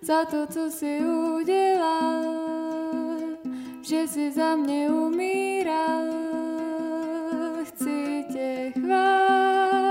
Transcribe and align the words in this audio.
za 0.00 0.24
to, 0.24 0.46
co 0.46 0.70
jsi 0.70 1.00
udělal, 1.40 2.24
že 3.82 4.08
jsi 4.08 4.30
za 4.30 4.56
mě 4.56 4.90
umíral. 4.90 6.04
Chci 7.64 8.24
tě 8.32 8.72
chválit, 8.80 9.86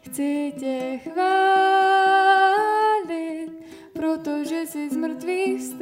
chci 0.00 0.52
tě 0.58 1.00
chválit, 1.04 2.38
protože 3.92 4.66
jsi 4.66 4.90
z 4.90 4.96
mrtvých 4.96 5.60
vstal 5.60 5.77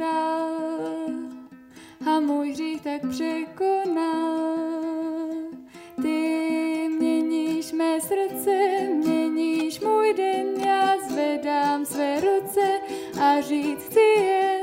srdce, 8.07 8.87
měníš 8.93 9.79
můj 9.79 10.13
den, 10.13 10.47
já 10.65 10.97
zvedám 11.09 11.85
své 11.85 12.19
ruce 12.19 12.79
a 13.21 13.41
říct 13.41 13.83
chci 13.83 13.99
jen 13.99 14.56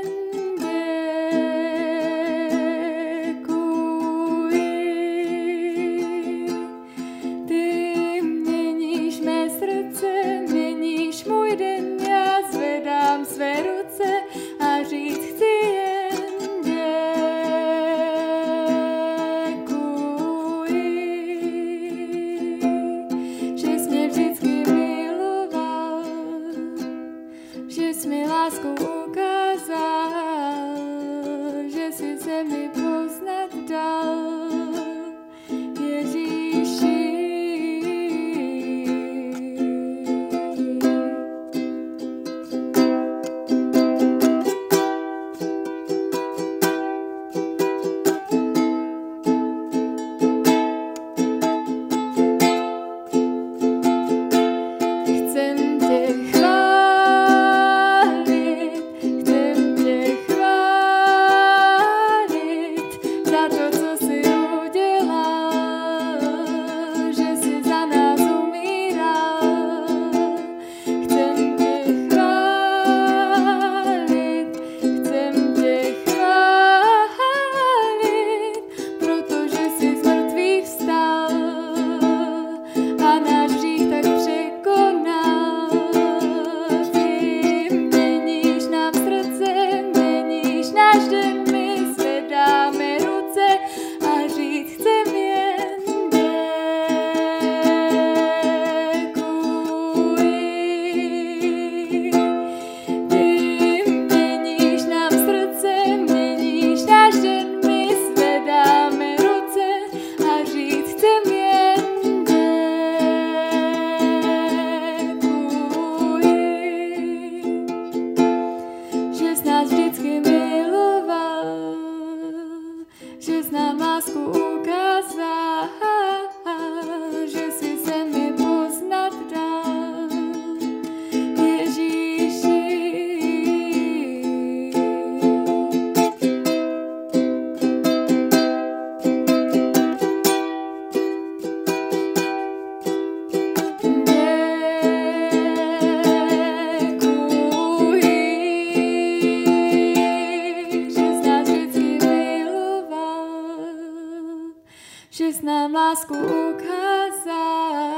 lásku 156.11 156.17
ukázal, 156.55 157.95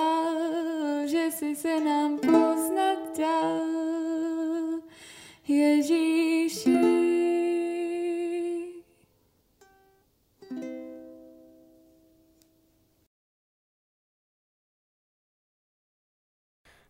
že 1.07 1.31
jsi 1.31 1.55
se 1.55 1.79
nám 1.79 2.19
poznat 2.19 3.17
dal. 3.17 3.61
Ježíši. 5.47 6.77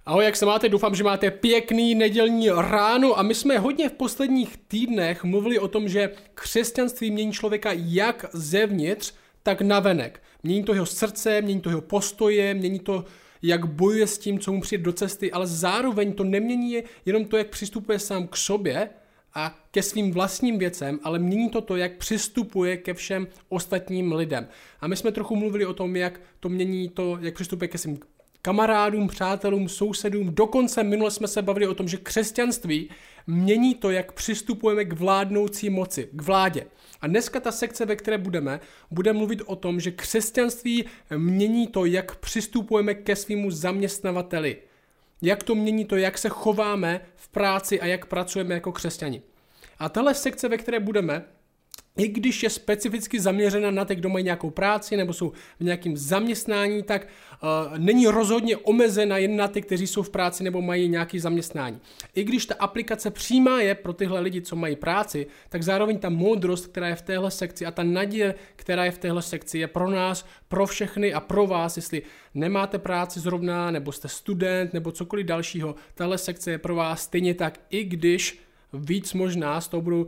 Ahoj, 0.05 0.25
jak 0.25 0.35
se 0.35 0.45
máte? 0.45 0.69
Doufám, 0.69 0.95
že 0.95 1.03
máte 1.03 1.31
pěkný 1.31 1.95
nedělní 1.95 2.49
ráno 2.49 3.19
a 3.19 3.23
my 3.23 3.35
jsme 3.35 3.57
hodně 3.57 3.89
v 3.89 3.93
posledních 3.93 4.57
týdnech 4.57 5.23
mluvili 5.23 5.59
o 5.59 5.67
tom, 5.67 5.89
že 5.89 6.11
křesťanství 6.33 7.11
mění 7.11 7.33
člověka 7.33 7.69
jak 7.73 8.25
zevnitř, 8.33 9.13
tak 9.47 9.61
navenek. 9.61 10.23
Mění 10.43 10.63
to 10.63 10.73
jeho 10.73 10.85
srdce, 10.85 11.41
mění 11.41 11.61
to 11.61 11.69
jeho 11.69 11.81
postoje, 11.81 12.53
mění 12.53 12.79
to, 12.79 13.05
jak 13.41 13.65
bojuje 13.65 14.07
s 14.07 14.17
tím, 14.17 14.39
co 14.39 14.51
mu 14.51 14.61
přijde 14.61 14.83
do 14.83 14.93
cesty, 14.93 15.31
ale 15.31 15.47
zároveň 15.47 16.13
to 16.13 16.23
nemění 16.23 16.83
jenom 17.05 17.25
to, 17.25 17.37
jak 17.37 17.47
přistupuje 17.47 17.99
sám 17.99 18.27
k 18.27 18.37
sobě 18.37 18.89
a 19.33 19.59
ke 19.71 19.83
svým 19.83 20.11
vlastním 20.11 20.59
věcem, 20.59 20.99
ale 21.03 21.19
mění 21.19 21.49
to 21.49 21.61
to, 21.61 21.75
jak 21.75 21.97
přistupuje 21.97 22.77
ke 22.77 22.93
všem 22.93 23.27
ostatním 23.49 24.11
lidem. 24.11 24.47
A 24.81 24.87
my 24.87 24.95
jsme 24.95 25.11
trochu 25.11 25.35
mluvili 25.35 25.65
o 25.65 25.73
tom, 25.73 25.95
jak 25.95 26.21
to 26.39 26.49
mění 26.49 26.89
to, 26.89 27.17
jak 27.21 27.33
přistupuje 27.33 27.67
ke 27.67 27.77
svým 27.77 27.99
kamarádům, 28.41 29.07
přátelům, 29.07 29.69
sousedům. 29.69 30.35
Dokonce 30.35 30.83
minule 30.83 31.11
jsme 31.11 31.27
se 31.27 31.41
bavili 31.41 31.67
o 31.67 31.73
tom, 31.73 31.87
že 31.87 31.97
křesťanství 31.97 32.89
mění 33.27 33.75
to, 33.75 33.91
jak 33.91 34.11
přistupujeme 34.11 34.85
k 34.85 34.93
vládnoucí 34.93 35.69
moci, 35.69 36.09
k 36.11 36.21
vládě. 36.21 36.65
A 37.01 37.07
dneska 37.07 37.39
ta 37.39 37.51
sekce, 37.51 37.85
ve 37.85 37.95
které 37.95 38.17
budeme, 38.17 38.59
bude 38.91 39.13
mluvit 39.13 39.41
o 39.45 39.55
tom, 39.55 39.79
že 39.79 39.91
křesťanství 39.91 40.85
mění 41.17 41.67
to, 41.67 41.85
jak 41.85 42.15
přistupujeme 42.15 42.93
ke 42.93 43.15
svýmu 43.15 43.51
zaměstnavateli. 43.51 44.57
Jak 45.21 45.43
to 45.43 45.55
mění 45.55 45.85
to, 45.85 45.95
jak 45.95 46.17
se 46.17 46.29
chováme 46.29 47.01
v 47.15 47.29
práci 47.29 47.81
a 47.81 47.85
jak 47.85 48.05
pracujeme 48.05 48.53
jako 48.53 48.71
křesťani. 48.71 49.21
A 49.79 49.89
tahle 49.89 50.13
sekce, 50.13 50.47
ve 50.49 50.57
které 50.57 50.79
budeme, 50.79 51.25
i 51.97 52.07
když 52.07 52.43
je 52.43 52.49
specificky 52.49 53.19
zaměřena 53.19 53.71
na 53.71 53.85
ty, 53.85 53.95
kdo 53.95 54.09
mají 54.09 54.25
nějakou 54.25 54.49
práci 54.49 54.97
nebo 54.97 55.13
jsou 55.13 55.29
v 55.59 55.63
nějakém 55.63 55.97
zaměstnání, 55.97 56.83
tak 56.83 57.07
uh, 57.07 57.77
není 57.77 58.07
rozhodně 58.07 58.57
omezena 58.57 59.17
jen 59.17 59.35
na 59.35 59.47
ty, 59.47 59.61
kteří 59.61 59.87
jsou 59.87 60.03
v 60.03 60.09
práci 60.09 60.43
nebo 60.43 60.61
mají 60.61 60.89
nějaké 60.89 61.19
zaměstnání. 61.19 61.79
I 62.15 62.23
když 62.23 62.45
ta 62.45 62.55
aplikace 62.59 63.11
přímá 63.11 63.61
je 63.61 63.75
pro 63.75 63.93
tyhle 63.93 64.19
lidi, 64.19 64.41
co 64.41 64.55
mají 64.55 64.75
práci, 64.75 65.27
tak 65.49 65.63
zároveň 65.63 65.99
ta 65.99 66.09
moudrost, 66.09 66.67
která 66.67 66.87
je 66.87 66.95
v 66.95 67.01
téhle 67.01 67.31
sekci 67.31 67.65
a 67.65 67.71
ta 67.71 67.83
naděje, 67.83 68.35
která 68.55 68.85
je 68.85 68.91
v 68.91 68.97
téhle 68.97 69.21
sekci, 69.21 69.59
je 69.59 69.67
pro 69.67 69.89
nás, 69.89 70.25
pro 70.47 70.65
všechny 70.65 71.13
a 71.13 71.19
pro 71.19 71.47
vás, 71.47 71.75
jestli 71.75 72.01
nemáte 72.33 72.79
práci 72.79 73.19
zrovna, 73.19 73.71
nebo 73.71 73.91
jste 73.91 74.07
student, 74.07 74.73
nebo 74.73 74.91
cokoliv 74.91 75.25
dalšího, 75.25 75.75
tahle 75.95 76.17
sekce 76.17 76.51
je 76.51 76.57
pro 76.57 76.75
vás 76.75 77.01
stejně 77.01 77.33
tak, 77.33 77.59
i 77.69 77.83
když 77.83 78.39
víc 78.73 79.13
možná 79.13 79.61
z 79.61 79.67
toho 79.67 79.81
budou 79.81 80.07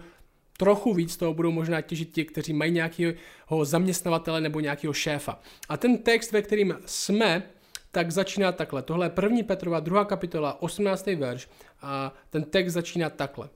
trochu 0.60 0.94
víc 0.94 1.18
toho 1.18 1.34
budou 1.34 1.52
možná 1.52 1.82
těžit 1.82 2.12
ti, 2.12 2.26
kteří 2.26 2.54
mají 2.54 2.72
nějakého 2.72 3.16
zaměstnavatele 3.64 4.42
nebo 4.42 4.60
nějakého 4.60 4.94
šéfa. 4.94 5.40
A 5.70 5.78
ten 5.78 5.98
text, 5.98 6.32
ve 6.32 6.42
kterým 6.42 6.78
jsme, 6.86 7.44
tak 7.92 8.12
začíná 8.12 8.52
takhle. 8.52 8.82
Tohle 8.82 9.06
je 9.06 9.10
první 9.10 9.44
Petrova, 9.44 9.80
druhá 9.80 10.06
kapitola, 10.06 10.62
18. 10.62 11.06
verš 11.06 11.48
a 11.82 12.14
ten 12.30 12.44
text 12.44 12.74
začíná 12.74 13.10
takhle. 13.10 13.50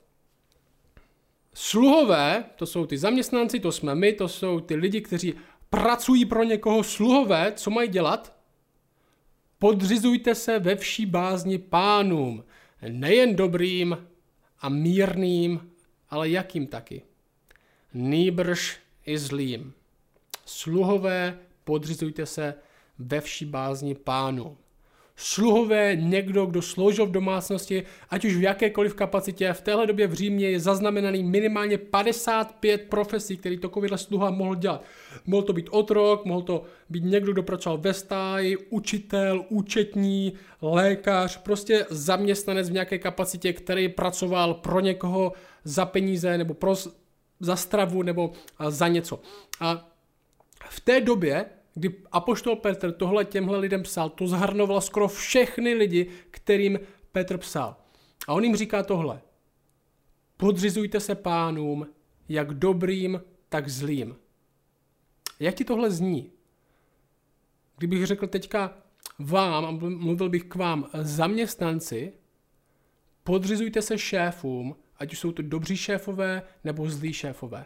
Sluhové, 1.54 2.44
to 2.56 2.66
jsou 2.66 2.86
ty 2.86 2.98
zaměstnanci, 2.98 3.60
to 3.60 3.72
jsme 3.72 3.96
my, 3.96 4.14
to 4.14 4.28
jsou 4.28 4.60
ty 4.60 4.76
lidi, 4.76 5.02
kteří 5.02 5.34
pracují 5.70 6.26
pro 6.26 6.44
někoho. 6.44 6.84
Sluhové, 6.84 7.54
co 7.56 7.70
mají 7.72 7.90
dělat? 7.90 8.36
Podřizujte 9.60 10.36
se 10.36 10.60
ve 10.60 10.76
vší 10.76 11.06
bázni 11.06 11.58
pánům, 11.58 12.44
nejen 12.90 13.36
dobrým 13.36 13.98
a 14.62 14.70
mírným, 14.70 15.73
ale 16.14 16.30
jakým 16.30 16.68
taky. 16.68 17.02
Nýbrž 17.94 18.78
i 19.06 19.18
zlým. 19.18 19.74
Sluhové, 20.46 21.38
podřizujte 21.64 22.26
se 22.26 22.56
ve 23.00 23.22
vší 23.22 23.46
bázni 23.46 23.96
pánu. 23.96 24.58
Sluhové, 25.16 25.96
někdo, 25.96 26.46
kdo 26.46 26.62
sloužil 26.62 27.06
v 27.06 27.12
domácnosti, 27.12 27.84
ať 28.10 28.26
už 28.26 28.36
v 28.36 28.42
jakékoliv 28.42 28.94
kapacitě, 28.94 29.54
v 29.54 29.62
téhle 29.62 29.88
době 29.88 30.08
v 30.08 30.14
Římě 30.14 30.50
je 30.50 30.60
zaznamenaný 30.60 31.24
minimálně 31.24 31.78
55 31.78 32.82
profesí, 32.90 33.38
který 33.38 33.58
takovýhle 33.58 33.98
sluha 33.98 34.30
mohl 34.30 34.56
dělat. 34.56 34.84
Mohl 35.26 35.44
to 35.44 35.54
být 35.54 35.70
otrok, 35.72 36.26
mohl 36.26 36.42
to 36.42 36.64
být 36.90 37.04
někdo, 37.04 37.34
kdo 37.34 37.44
pracoval 37.44 37.78
ve 37.78 37.94
stáji, 37.94 38.58
učitel, 38.58 39.46
účetní, 39.50 40.34
lékař, 40.62 41.38
prostě 41.38 41.86
zaměstnanec 41.90 42.70
v 42.70 42.74
nějaké 42.74 42.98
kapacitě, 42.98 43.54
který 43.54 43.90
pracoval 43.90 44.54
pro 44.54 44.80
někoho 44.80 45.34
za 45.64 45.86
peníze 45.86 46.38
nebo 46.38 46.54
pro, 46.54 46.76
za 47.40 47.56
stravu 47.56 48.02
nebo 48.02 48.32
za 48.70 48.88
něco. 48.88 49.22
A 49.60 49.90
v 50.70 50.80
té 50.80 51.02
době 51.02 51.46
kdy 51.74 51.96
Apoštol 52.12 52.56
Petr 52.56 52.92
tohle 52.92 53.26
těmhle 53.26 53.58
lidem 53.58 53.84
psal, 53.84 54.10
to 54.10 54.28
zhrnovalo 54.28 54.82
skoro 54.82 55.08
všechny 55.08 55.74
lidi, 55.74 56.10
kterým 56.32 56.80
Petr 57.12 57.38
psal. 57.38 57.76
A 58.28 58.34
on 58.34 58.44
jim 58.44 58.56
říká 58.56 58.84
tohle. 58.84 59.22
Podřizujte 60.38 61.00
se 61.00 61.16
pánům, 61.16 61.88
jak 62.30 62.54
dobrým, 62.54 63.22
tak 63.50 63.70
zlým. 63.70 64.16
Jak 65.40 65.56
ti 65.56 65.66
tohle 65.66 65.92
zní? 65.92 66.32
Kdybych 67.78 68.06
řekl 68.06 68.28
teďka 68.28 68.78
vám, 69.20 69.66
a 69.66 69.72
mluvil 69.72 70.30
bych 70.30 70.44
k 70.44 70.56
vám, 70.56 70.90
zaměstnanci, 70.94 72.14
podřizujte 73.24 73.82
se 73.82 73.98
šéfům, 73.98 74.76
ať 74.98 75.14
už 75.14 75.20
jsou 75.20 75.32
to 75.32 75.42
dobří 75.42 75.78
šéfové 75.78 76.42
nebo 76.64 76.90
zlí 76.90 77.14
šéfové. 77.14 77.66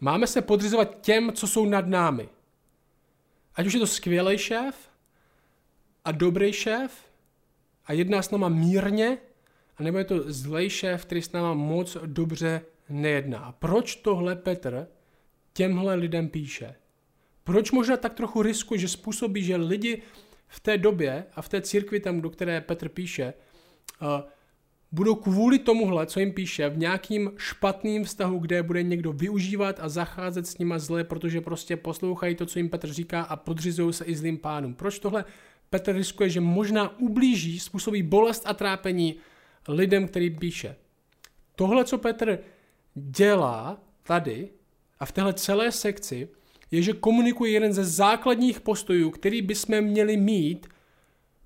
Máme 0.00 0.26
se 0.26 0.42
podřizovat 0.42 1.00
těm, 1.00 1.32
co 1.32 1.46
jsou 1.46 1.66
nad 1.66 1.86
námi. 1.86 2.28
Ať 3.54 3.66
už 3.66 3.72
je 3.72 3.80
to 3.80 3.86
skvělý 3.86 4.38
šéf 4.38 4.90
a 6.04 6.12
dobrý 6.12 6.52
šéf 6.52 6.92
a 7.86 7.92
jedná 7.92 8.22
s 8.22 8.30
náma 8.30 8.48
mírně, 8.48 9.18
anebo 9.76 9.98
je 9.98 10.04
to 10.04 10.32
zlej 10.32 10.70
šéf, 10.70 11.04
který 11.04 11.22
s 11.22 11.32
náma 11.32 11.54
moc 11.54 11.96
dobře 12.06 12.62
nejedná. 12.88 13.38
A 13.38 13.52
proč 13.52 13.96
tohle 13.96 14.36
Petr 14.36 14.86
těmhle 15.52 15.94
lidem 15.94 16.28
píše? 16.28 16.74
Proč 17.44 17.70
možná 17.70 17.96
tak 17.96 18.14
trochu 18.14 18.42
riskuje, 18.42 18.80
že 18.80 18.88
způsobí, 18.88 19.44
že 19.44 19.56
lidi 19.56 20.02
v 20.48 20.60
té 20.60 20.78
době 20.78 21.24
a 21.34 21.42
v 21.42 21.48
té 21.48 21.60
církvi 21.60 22.00
tam, 22.00 22.20
do 22.20 22.30
které 22.30 22.60
Petr 22.60 22.88
píše, 22.88 23.34
uh, 24.02 24.08
budou 24.94 25.14
kvůli 25.14 25.58
tomuhle, 25.58 26.06
co 26.06 26.20
jim 26.20 26.32
píše, 26.32 26.68
v 26.68 26.78
nějakým 26.78 27.30
špatným 27.36 28.04
vztahu, 28.04 28.38
kde 28.38 28.62
bude 28.62 28.82
někdo 28.82 29.12
využívat 29.12 29.80
a 29.80 29.88
zacházet 29.88 30.46
s 30.46 30.58
nima 30.58 30.78
zle, 30.78 31.04
protože 31.04 31.40
prostě 31.40 31.76
poslouchají 31.76 32.34
to, 32.34 32.46
co 32.46 32.58
jim 32.58 32.68
Petr 32.68 32.92
říká 32.92 33.22
a 33.22 33.36
podřizují 33.36 33.92
se 33.92 34.04
i 34.04 34.16
zlým 34.16 34.38
pánům. 34.38 34.74
Proč 34.74 34.98
tohle 34.98 35.24
Petr 35.70 35.92
riskuje, 35.92 36.30
že 36.30 36.40
možná 36.40 36.98
ublíží, 36.98 37.58
způsobí 37.60 38.02
bolest 38.02 38.42
a 38.46 38.54
trápení 38.54 39.14
lidem, 39.68 40.08
který 40.08 40.30
píše. 40.30 40.76
Tohle, 41.56 41.84
co 41.84 41.98
Petr 41.98 42.38
dělá 42.94 43.82
tady 44.02 44.48
a 45.00 45.06
v 45.06 45.12
téhle 45.12 45.34
celé 45.34 45.72
sekci, 45.72 46.28
je, 46.70 46.82
že 46.82 46.92
komunikuje 46.92 47.52
jeden 47.52 47.72
ze 47.72 47.84
základních 47.84 48.60
postojů, 48.60 49.10
který 49.10 49.42
bychom 49.42 49.80
měli 49.80 50.16
mít 50.16 50.66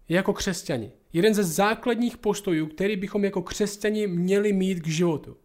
jako 0.08 0.32
křesťani. 0.32 0.92
Jeden 1.12 1.34
ze 1.34 1.44
základních 1.44 2.16
postojů, 2.16 2.66
který 2.66 2.96
bychom 2.96 3.24
jako 3.24 3.42
křesťani 3.42 4.06
měli 4.06 4.52
mít 4.52 4.80
k 4.80 4.86
životu. 4.86 5.36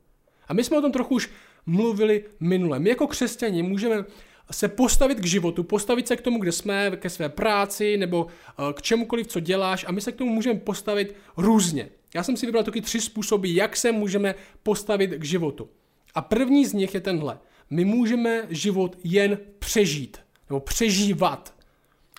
A 0.47 0.53
my 0.53 0.63
jsme 0.63 0.77
o 0.77 0.81
tom 0.81 0.91
trochu 0.91 1.15
už 1.15 1.29
mluvili 1.65 2.25
minule. 2.39 2.79
My 2.79 2.89
jako 2.89 3.07
křesťani 3.07 3.63
můžeme 3.63 4.05
se 4.51 4.67
postavit 4.67 5.19
k 5.19 5.25
životu, 5.25 5.63
postavit 5.63 6.07
se 6.07 6.15
k 6.15 6.21
tomu, 6.21 6.39
kde 6.39 6.51
jsme, 6.51 6.91
ke 6.95 7.09
své 7.09 7.29
práci 7.29 7.97
nebo 7.97 8.27
eh, 8.27 8.73
k 8.73 8.81
čemukoliv, 8.81 9.27
co 9.27 9.39
děláš 9.39 9.85
a 9.87 9.91
my 9.91 10.01
se 10.01 10.11
k 10.11 10.15
tomu 10.15 10.33
můžeme 10.33 10.59
postavit 10.59 11.15
různě. 11.37 11.89
Já 12.15 12.23
jsem 12.23 12.37
si 12.37 12.45
vybral 12.45 12.63
taky 12.63 12.81
tři 12.81 13.01
způsoby, 13.01 13.53
jak 13.53 13.77
se 13.77 13.91
můžeme 13.91 14.35
postavit 14.63 15.11
k 15.11 15.23
životu. 15.23 15.69
A 16.15 16.21
první 16.21 16.65
z 16.65 16.73
nich 16.73 16.93
je 16.93 17.01
tenhle. 17.01 17.39
My 17.69 17.85
můžeme 17.85 18.47
život 18.49 18.97
jen 19.03 19.37
přežít 19.59 20.17
nebo 20.49 20.59
přežívat. 20.59 21.52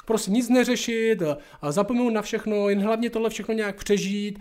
Prostě 0.04 0.30
nic 0.30 0.48
neřešit, 0.48 1.22
zapomenout 1.68 2.10
na 2.10 2.22
všechno, 2.22 2.68
jen 2.68 2.80
hlavně 2.80 3.10
tohle 3.10 3.30
všechno 3.30 3.54
nějak 3.54 3.76
přežít. 3.76 4.38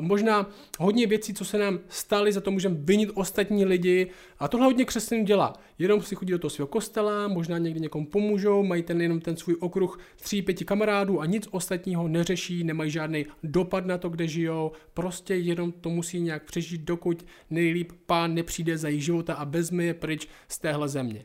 Možná 0.00 0.50
hodně 0.78 1.06
věcí, 1.06 1.34
co 1.34 1.44
se 1.44 1.58
nám 1.58 1.78
staly, 1.88 2.32
za 2.32 2.40
to 2.40 2.50
můžeme 2.50 2.76
vinit 2.78 3.10
ostatní 3.14 3.64
lidi. 3.64 4.10
A 4.38 4.48
tohle 4.48 4.66
hodně 4.66 4.84
křesťanů 4.84 5.24
dělá. 5.24 5.52
Jenom 5.78 6.02
si 6.02 6.14
chodí 6.14 6.32
do 6.32 6.38
toho 6.38 6.50
svého 6.50 6.66
kostela, 6.66 7.28
možná 7.28 7.58
někdy 7.58 7.80
někomu 7.80 8.06
pomůžou, 8.06 8.62
mají 8.62 8.82
ten 8.82 9.02
jenom 9.02 9.20
ten 9.20 9.36
svůj 9.36 9.56
okruh 9.60 9.98
tří, 10.16 10.42
pěti 10.42 10.64
kamarádů 10.64 11.20
a 11.20 11.26
nic 11.26 11.48
ostatního 11.50 12.08
neřeší, 12.08 12.64
nemají 12.64 12.90
žádný 12.90 13.26
dopad 13.42 13.86
na 13.86 13.98
to, 13.98 14.08
kde 14.08 14.28
žijou. 14.28 14.72
Prostě 14.94 15.34
jenom 15.34 15.72
to 15.72 15.90
musí 15.90 16.20
nějak 16.20 16.44
přežít, 16.44 16.80
dokud 16.80 17.26
nejlíp 17.50 17.92
pán 18.06 18.34
nepřijde 18.34 18.78
za 18.78 18.88
jejich 18.88 19.04
života 19.04 19.34
a 19.34 19.44
vezme 19.44 19.84
je 19.84 19.94
pryč 19.94 20.28
z 20.48 20.58
téhle 20.58 20.88
země. 20.88 21.24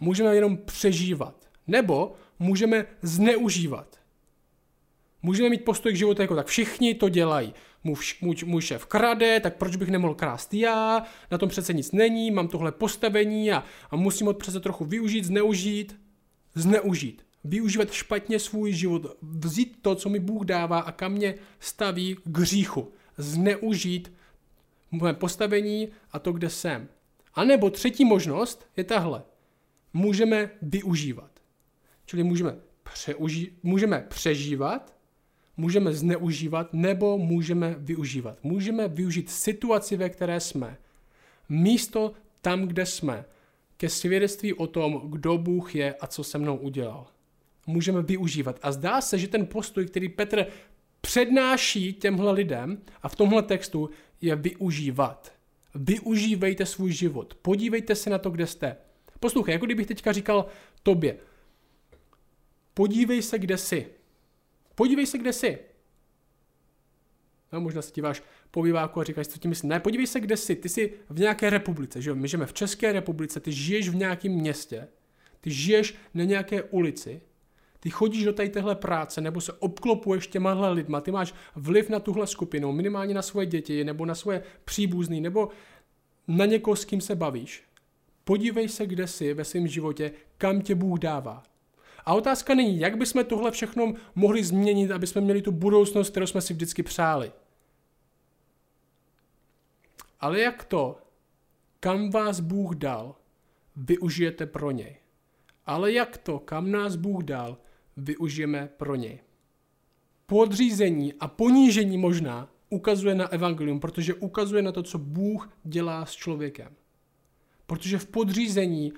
Můžeme 0.00 0.34
jenom 0.34 0.56
přežívat. 0.56 1.47
Nebo 1.68 2.14
můžeme 2.38 2.86
zneužívat. 3.02 3.98
Můžeme 5.22 5.48
mít 5.48 5.64
postoj 5.64 5.92
k 5.92 5.96
životu 5.96 6.22
jako 6.22 6.36
tak 6.36 6.46
všichni 6.46 6.94
to 6.94 7.08
dělají. 7.08 7.54
Můj, 8.44 8.62
šéf 8.62 8.86
krade, 8.86 9.40
tak 9.40 9.56
proč 9.56 9.76
bych 9.76 9.88
nemohl 9.88 10.14
krást 10.14 10.54
já? 10.54 11.02
Na 11.30 11.38
tom 11.38 11.48
přece 11.48 11.72
nic 11.72 11.92
není, 11.92 12.30
mám 12.30 12.48
tohle 12.48 12.72
postavení 12.72 13.52
a, 13.52 13.64
a 13.90 13.96
musím 13.96 14.26
ho 14.26 14.34
přece 14.34 14.60
trochu 14.60 14.84
využít, 14.84 15.24
zneužít. 15.24 16.00
Zneužít. 16.54 17.26
Využívat 17.44 17.92
špatně 17.92 18.38
svůj 18.38 18.72
život. 18.72 19.16
Vzít 19.22 19.78
to, 19.82 19.94
co 19.94 20.08
mi 20.08 20.18
Bůh 20.18 20.44
dává 20.44 20.80
a 20.80 20.92
kam 20.92 21.12
mě 21.12 21.34
staví 21.60 22.16
k 22.24 22.38
hříchu. 22.38 22.92
Zneužít 23.16 24.12
moje 24.90 25.12
postavení 25.12 25.88
a 26.12 26.18
to, 26.18 26.32
kde 26.32 26.50
jsem. 26.50 26.88
A 27.34 27.44
nebo 27.44 27.70
třetí 27.70 28.04
možnost 28.04 28.66
je 28.76 28.84
tahle. 28.84 29.22
Můžeme 29.92 30.50
využívat. 30.62 31.37
Čili 32.08 32.22
můžeme, 32.22 32.56
přeuži- 32.84 33.50
můžeme 33.62 34.06
přežívat, 34.08 34.96
můžeme 35.56 35.92
zneužívat 35.92 36.72
nebo 36.72 37.18
můžeme 37.18 37.76
využívat. 37.78 38.38
Můžeme 38.42 38.88
využít 38.88 39.30
situaci, 39.30 39.96
ve 39.96 40.08
které 40.08 40.40
jsme. 40.40 40.78
Místo 41.48 42.12
tam, 42.40 42.62
kde 42.62 42.86
jsme, 42.86 43.24
ke 43.76 43.88
svědectví 43.88 44.54
o 44.54 44.66
tom, 44.66 45.02
kdo 45.04 45.38
Bůh 45.38 45.74
je 45.74 45.94
a 45.94 46.06
co 46.06 46.24
se 46.24 46.38
mnou 46.38 46.56
udělal. 46.56 47.06
Můžeme 47.66 48.02
využívat. 48.02 48.58
A 48.62 48.72
zdá 48.72 49.00
se, 49.00 49.18
že 49.18 49.28
ten 49.28 49.46
postoj, 49.46 49.86
který 49.86 50.08
Petr 50.08 50.46
přednáší 51.00 51.92
těmhle 51.92 52.32
lidem 52.32 52.82
a 53.02 53.08
v 53.08 53.16
tomhle 53.16 53.42
textu 53.42 53.90
je 54.20 54.36
využívat. 54.36 55.32
Využívejte 55.74 56.66
svůj 56.66 56.92
život. 56.92 57.34
Podívejte 57.42 57.94
se 57.94 58.10
na 58.10 58.18
to, 58.18 58.30
kde 58.30 58.46
jste. 58.46 58.76
Poslouchej, 59.20 59.52
jako 59.52 59.66
kdybych 59.66 59.86
teďka 59.86 60.12
říkal 60.12 60.46
tobě, 60.82 61.18
podívej 62.78 63.22
se, 63.22 63.38
kde 63.38 63.58
jsi. 63.58 63.86
Podívej 64.74 65.06
se, 65.06 65.18
kde 65.18 65.32
jsi. 65.32 65.58
No, 67.52 67.60
možná 67.60 67.82
se 67.82 67.92
díváš 67.94 68.22
po 68.50 68.62
výváku 68.62 69.00
a 69.00 69.04
říkáš, 69.04 69.28
co 69.28 69.38
tím 69.38 69.48
myslíš. 69.48 69.68
Ne, 69.68 69.80
podívej 69.80 70.06
se, 70.06 70.20
kde 70.20 70.36
jsi. 70.36 70.56
Ty 70.56 70.68
jsi 70.68 70.92
v 71.10 71.20
nějaké 71.20 71.50
republice, 71.50 72.02
že 72.02 72.10
jo? 72.10 72.16
My 72.16 72.28
žijeme 72.28 72.46
v 72.46 72.52
České 72.52 72.92
republice, 72.92 73.40
ty 73.40 73.52
žiješ 73.52 73.88
v 73.88 73.94
nějakém 73.94 74.32
městě, 74.32 74.88
ty 75.40 75.50
žiješ 75.50 75.94
na 76.14 76.24
nějaké 76.24 76.62
ulici, 76.62 77.20
ty 77.80 77.90
chodíš 77.90 78.24
do 78.24 78.32
tady 78.32 78.48
téhle 78.48 78.74
práce, 78.74 79.20
nebo 79.20 79.40
se 79.40 79.52
obklopuješ 79.52 80.26
těma 80.26 80.70
lidma, 80.70 81.00
ty 81.00 81.10
máš 81.10 81.34
vliv 81.56 81.88
na 81.88 82.00
tuhle 82.00 82.26
skupinu, 82.26 82.72
minimálně 82.72 83.14
na 83.14 83.22
svoje 83.22 83.46
děti, 83.46 83.84
nebo 83.84 84.06
na 84.06 84.14
svoje 84.14 84.42
příbuzný, 84.64 85.20
nebo 85.20 85.48
na 86.28 86.46
někoho, 86.46 86.76
s 86.76 86.84
kým 86.84 87.00
se 87.00 87.14
bavíš. 87.14 87.62
Podívej 88.24 88.68
se, 88.68 88.86
kde 88.86 89.06
jsi 89.06 89.34
ve 89.34 89.44
svém 89.44 89.66
životě, 89.66 90.12
kam 90.36 90.60
tě 90.62 90.74
Bůh 90.74 90.98
dává. 90.98 91.42
A 92.08 92.14
otázka 92.14 92.54
není, 92.54 92.78
jak 92.78 92.96
bychom 92.96 93.24
tohle 93.24 93.50
všechno 93.50 93.94
mohli 94.14 94.44
změnit, 94.44 94.90
aby 94.90 95.06
jsme 95.06 95.20
měli 95.20 95.42
tu 95.42 95.52
budoucnost, 95.52 96.10
kterou 96.10 96.26
jsme 96.26 96.40
si 96.40 96.54
vždycky 96.54 96.82
přáli. 96.82 97.32
Ale 100.20 100.40
jak 100.40 100.64
to, 100.64 100.98
kam 101.80 102.10
vás 102.10 102.40
Bůh 102.40 102.74
dal, 102.74 103.14
využijete 103.76 104.46
pro 104.46 104.70
něj. 104.70 104.96
Ale 105.66 105.92
jak 105.92 106.16
to, 106.16 106.38
kam 106.38 106.70
nás 106.70 106.96
Bůh 106.96 107.24
dal, 107.24 107.58
využijeme 107.96 108.68
pro 108.76 108.94
něj. 108.94 109.20
Podřízení 110.26 111.14
a 111.20 111.28
ponížení 111.28 111.98
možná 111.98 112.48
ukazuje 112.70 113.14
na 113.14 113.28
evangelium, 113.28 113.80
protože 113.80 114.14
ukazuje 114.14 114.62
na 114.62 114.72
to, 114.72 114.82
co 114.82 114.98
Bůh 114.98 115.50
dělá 115.64 116.06
s 116.06 116.12
člověkem. 116.12 116.72
Protože 117.66 117.98
v 117.98 118.06
podřízení 118.06 118.92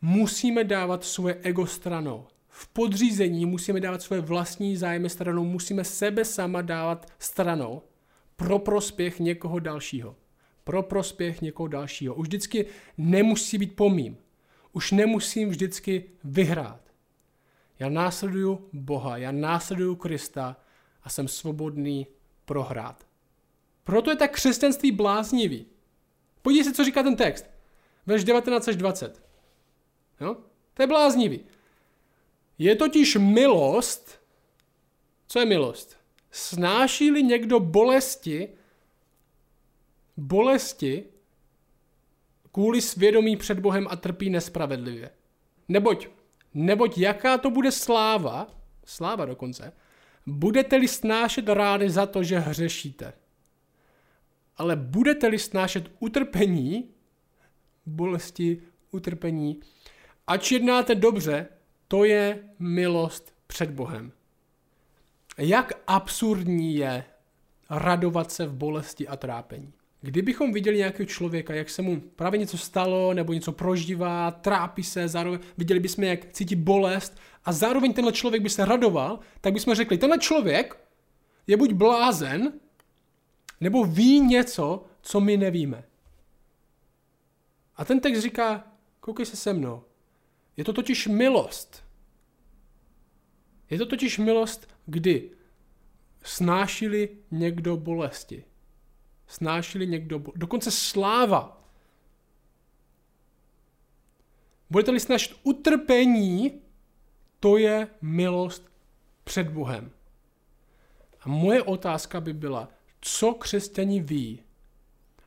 musíme 0.00 0.64
dávat 0.64 1.04
svoje 1.04 1.34
ego 1.42 1.66
stranou. 1.66 2.26
V 2.48 2.68
podřízení 2.68 3.46
musíme 3.46 3.80
dávat 3.80 4.02
svoje 4.02 4.20
vlastní 4.20 4.76
zájmy 4.76 5.10
stranou, 5.10 5.44
musíme 5.44 5.84
sebe 5.84 6.24
sama 6.24 6.62
dávat 6.62 7.06
stranou 7.18 7.82
pro 8.36 8.58
prospěch 8.58 9.20
někoho 9.20 9.58
dalšího. 9.58 10.16
Pro 10.64 10.82
prospěch 10.82 11.42
někoho 11.42 11.68
dalšího. 11.68 12.14
Už 12.14 12.26
vždycky 12.26 12.66
nemusí 12.98 13.58
být 13.58 13.76
pomím. 13.76 14.16
Už 14.72 14.92
nemusím 14.92 15.48
vždycky 15.48 16.04
vyhrát. 16.24 16.80
Já 17.78 17.88
následuju 17.88 18.68
Boha, 18.72 19.16
já 19.16 19.32
následuju 19.32 19.96
Krista 19.96 20.56
a 21.02 21.10
jsem 21.10 21.28
svobodný 21.28 22.06
prohrát. 22.44 23.06
Proto 23.84 24.10
je 24.10 24.16
tak 24.16 24.32
křesťanství 24.32 24.92
bláznivý. 24.92 25.66
Podívej 26.42 26.64
se, 26.64 26.72
co 26.72 26.84
říká 26.84 27.02
ten 27.02 27.16
text. 27.16 27.50
Verš 28.06 28.24
19 28.24 28.68
až 28.68 28.76
20. 28.76 29.27
Jo? 30.20 30.36
To 30.74 30.82
je 30.82 30.86
bláznivý. 30.86 31.40
Je 32.58 32.76
totiž 32.76 33.16
milost, 33.16 34.20
co 35.26 35.38
je 35.38 35.46
milost? 35.46 35.96
Snáší-li 36.30 37.22
někdo 37.22 37.60
bolesti, 37.60 38.48
bolesti 40.16 41.04
kvůli 42.52 42.80
svědomí 42.80 43.36
před 43.36 43.60
Bohem 43.60 43.86
a 43.90 43.96
trpí 43.96 44.30
nespravedlivě. 44.30 45.10
Neboť, 45.68 46.08
neboť 46.54 46.98
jaká 46.98 47.38
to 47.38 47.50
bude 47.50 47.72
sláva, 47.72 48.46
sláva 48.84 49.24
dokonce, 49.24 49.72
budete-li 50.26 50.88
snášet 50.88 51.48
rány 51.48 51.90
za 51.90 52.06
to, 52.06 52.22
že 52.22 52.38
hřešíte. 52.38 53.12
Ale 54.56 54.76
budete-li 54.76 55.38
snášet 55.38 55.90
utrpení, 55.98 56.90
bolesti, 57.86 58.62
utrpení, 58.90 59.60
ač 60.28 60.52
jednáte 60.52 60.94
dobře, 60.94 61.46
to 61.88 62.04
je 62.04 62.38
milost 62.58 63.34
před 63.46 63.70
Bohem. 63.70 64.12
Jak 65.38 65.72
absurdní 65.86 66.74
je 66.74 67.04
radovat 67.70 68.32
se 68.32 68.46
v 68.46 68.52
bolesti 68.52 69.08
a 69.08 69.16
trápení. 69.16 69.72
Kdybychom 70.00 70.52
viděli 70.52 70.76
nějakého 70.76 71.06
člověka, 71.06 71.54
jak 71.54 71.70
se 71.70 71.82
mu 71.82 72.00
právě 72.00 72.38
něco 72.38 72.58
stalo, 72.58 73.14
nebo 73.14 73.32
něco 73.32 73.52
prožívá, 73.52 74.30
trápí 74.30 74.82
se, 74.82 75.08
zároveň 75.08 75.40
viděli 75.58 75.80
bychom, 75.80 76.04
jak 76.04 76.32
cítí 76.32 76.56
bolest 76.56 77.18
a 77.44 77.52
zároveň 77.52 77.92
tenhle 77.92 78.12
člověk 78.12 78.42
by 78.42 78.50
se 78.50 78.64
radoval, 78.64 79.20
tak 79.40 79.52
bychom 79.52 79.74
řekli, 79.74 79.98
tenhle 79.98 80.18
člověk 80.18 80.76
je 81.46 81.56
buď 81.56 81.72
blázen, 81.72 82.52
nebo 83.60 83.84
ví 83.84 84.20
něco, 84.20 84.84
co 85.02 85.20
my 85.20 85.36
nevíme. 85.36 85.84
A 87.76 87.84
ten 87.84 88.00
text 88.00 88.20
říká, 88.20 88.64
koukej 89.00 89.26
se 89.26 89.36
se 89.36 89.52
mnou. 89.52 89.82
Je 90.58 90.64
to 90.64 90.72
totiž 90.72 91.06
milost. 91.06 91.84
Je 93.70 93.78
to 93.78 93.86
totiž 93.86 94.18
milost, 94.18 94.68
kdy 94.86 95.30
snášili 96.22 97.08
někdo 97.30 97.76
bolesti. 97.76 98.44
Snášili 99.26 99.86
někdo, 99.86 100.18
bolesti. 100.18 100.38
dokonce 100.38 100.70
sláva. 100.70 101.64
Budete-li 104.70 105.00
snášet 105.00 105.36
utrpení, 105.42 106.60
to 107.40 107.56
je 107.56 107.88
milost 108.02 108.70
před 109.24 109.48
Bohem. 109.48 109.90
A 111.20 111.28
moje 111.28 111.62
otázka 111.62 112.20
by 112.20 112.32
byla, 112.32 112.68
co 113.00 113.34
křesťani 113.34 114.00
ví, 114.00 114.42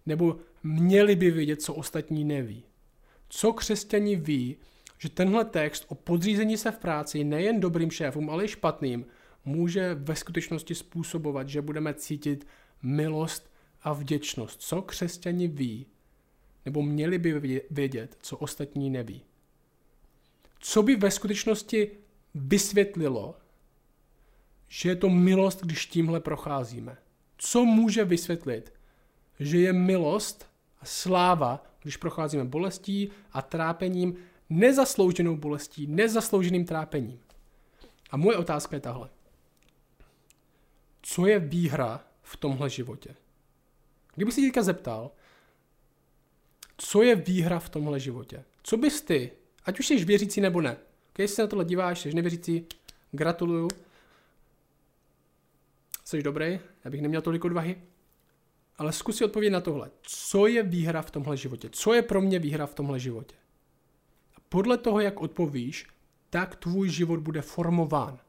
nebo 0.05 0.39
měli 0.63 1.15
by 1.15 1.31
vědět, 1.31 1.61
co 1.61 1.73
ostatní 1.73 2.23
neví. 2.23 2.63
Co 3.29 3.53
křesťani 3.53 4.15
ví, 4.15 4.57
že 5.01 5.09
tenhle 5.09 5.45
text 5.45 5.85
o 5.87 5.95
podřízení 5.95 6.57
se 6.57 6.71
v 6.71 6.77
práci 6.77 7.23
nejen 7.23 7.59
dobrým 7.59 7.91
šéfům, 7.91 8.29
ale 8.29 8.45
i 8.45 8.47
špatným, 8.47 9.05
může 9.45 9.93
ve 9.93 10.15
skutečnosti 10.15 10.75
způsobovat, 10.75 11.49
že 11.49 11.61
budeme 11.61 11.93
cítit 11.93 12.47
milost 12.81 13.51
a 13.81 13.93
vděčnost. 13.93 14.61
Co 14.61 14.81
křesťani 14.81 15.47
ví, 15.47 15.85
nebo 16.65 16.81
měli 16.81 17.17
by 17.17 17.61
vědět, 17.71 18.17
co 18.21 18.37
ostatní 18.37 18.89
neví. 18.89 19.21
Co 20.59 20.83
by 20.83 20.95
ve 20.95 21.11
skutečnosti 21.11 21.91
vysvětlilo, 22.35 23.35
že 24.67 24.89
je 24.89 24.95
to 24.95 25.09
milost, 25.09 25.61
když 25.61 25.85
tímhle 25.85 26.19
procházíme? 26.19 26.97
Co 27.37 27.65
může 27.65 28.05
vysvětlit, 28.05 28.73
že 29.39 29.57
je 29.57 29.73
milost 29.73 30.49
a 30.81 30.85
sláva, 30.85 31.63
když 31.81 31.97
procházíme 31.97 32.45
bolestí 32.45 33.11
a 33.31 33.41
trápením, 33.41 34.17
nezaslouženou 34.51 35.37
bolestí, 35.37 35.87
nezaslouženým 35.87 36.65
trápením. 36.65 37.19
A 38.09 38.17
moje 38.17 38.37
otázka 38.37 38.75
je 38.75 38.79
tahle. 38.79 39.09
Co 41.01 41.25
je 41.25 41.39
výhra 41.39 42.03
v 42.21 42.37
tomhle 42.37 42.69
životě? 42.69 43.15
Kdyby 44.15 44.31
si 44.31 44.41
teďka 44.41 44.63
zeptal, 44.63 45.11
co 46.77 47.03
je 47.03 47.15
výhra 47.15 47.59
v 47.59 47.69
tomhle 47.69 47.99
životě? 47.99 48.43
Co 48.63 48.77
bys 48.77 49.01
ty, 49.01 49.31
ať 49.65 49.79
už 49.79 49.87
jsi 49.87 50.05
věřící 50.05 50.41
nebo 50.41 50.61
ne, 50.61 50.77
když 51.13 51.31
se 51.31 51.41
na 51.41 51.47
tohle 51.47 51.65
díváš, 51.65 51.99
jsi 51.99 52.13
nevěřící, 52.13 52.65
gratuluju, 53.11 53.67
jsi 56.05 56.23
dobrý, 56.23 56.59
já 56.85 56.91
bych 56.91 57.01
neměl 57.01 57.21
tolik 57.21 57.45
odvahy, 57.45 57.81
ale 58.77 58.93
zkus 58.93 59.17
si 59.17 59.25
odpovědět 59.25 59.53
na 59.53 59.61
tohle. 59.61 59.91
Co 60.01 60.47
je 60.47 60.63
výhra 60.63 61.01
v 61.01 61.11
tomhle 61.11 61.37
životě? 61.37 61.69
Co 61.71 61.93
je 61.93 62.01
pro 62.01 62.21
mě 62.21 62.39
výhra 62.39 62.65
v 62.65 62.73
tomhle 62.73 62.99
životě? 62.99 63.35
Podle 64.53 64.77
toho, 64.77 64.99
jak 64.99 65.21
odpovíš, 65.21 65.87
tak 66.29 66.55
tvůj 66.55 66.89
život 66.89 67.19
bude 67.19 67.41
formován. 67.41 68.19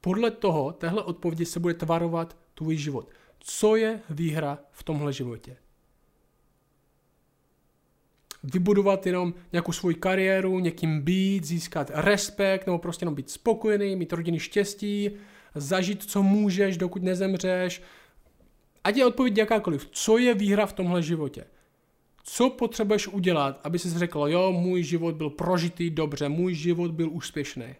Podle 0.00 0.30
toho, 0.30 0.72
téhle 0.72 1.02
odpovědi 1.02 1.46
se 1.46 1.60
bude 1.60 1.74
tvarovat 1.74 2.36
tvůj 2.54 2.76
život. 2.76 3.10
Co 3.38 3.76
je 3.76 4.00
výhra 4.10 4.58
v 4.72 4.82
tomhle 4.82 5.12
životě? 5.12 5.56
Vybudovat 8.42 9.06
jenom 9.06 9.34
nějakou 9.52 9.72
svoji 9.72 9.94
kariéru, 9.94 10.58
někým 10.58 11.00
být, 11.00 11.44
získat 11.44 11.90
respekt, 11.94 12.66
nebo 12.66 12.78
prostě 12.78 13.02
jenom 13.02 13.14
být 13.14 13.30
spokojený, 13.30 13.96
mít 13.96 14.12
rodiny 14.12 14.38
štěstí, 14.38 15.10
zažít, 15.54 16.02
co 16.02 16.22
můžeš, 16.22 16.76
dokud 16.76 17.02
nezemřeš, 17.02 17.82
Ať 18.84 18.96
je 18.96 19.06
odpověď 19.06 19.38
jakákoliv, 19.38 19.88
co 19.90 20.18
je 20.18 20.34
výhra 20.34 20.66
v 20.66 20.72
tomhle 20.72 21.02
životě? 21.02 21.44
Co 22.22 22.50
potřebuješ 22.50 23.08
udělat, 23.08 23.60
aby 23.64 23.78
si 23.78 23.98
řekl, 23.98 24.24
jo, 24.28 24.52
můj 24.52 24.82
život 24.82 25.14
byl 25.14 25.30
prožitý 25.30 25.90
dobře, 25.90 26.28
můj 26.28 26.54
život 26.54 26.90
byl 26.90 27.10
úspěšný. 27.10 27.74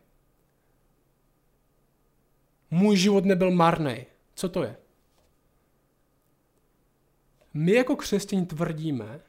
Můj 2.70 2.96
život 2.96 3.24
nebyl 3.24 3.50
marný. 3.50 4.06
Co 4.34 4.48
to 4.48 4.62
je? 4.62 4.76
My 7.54 7.72
jako 7.72 7.96
křesťaní 7.96 8.46
tvrdíme, 8.46 9.20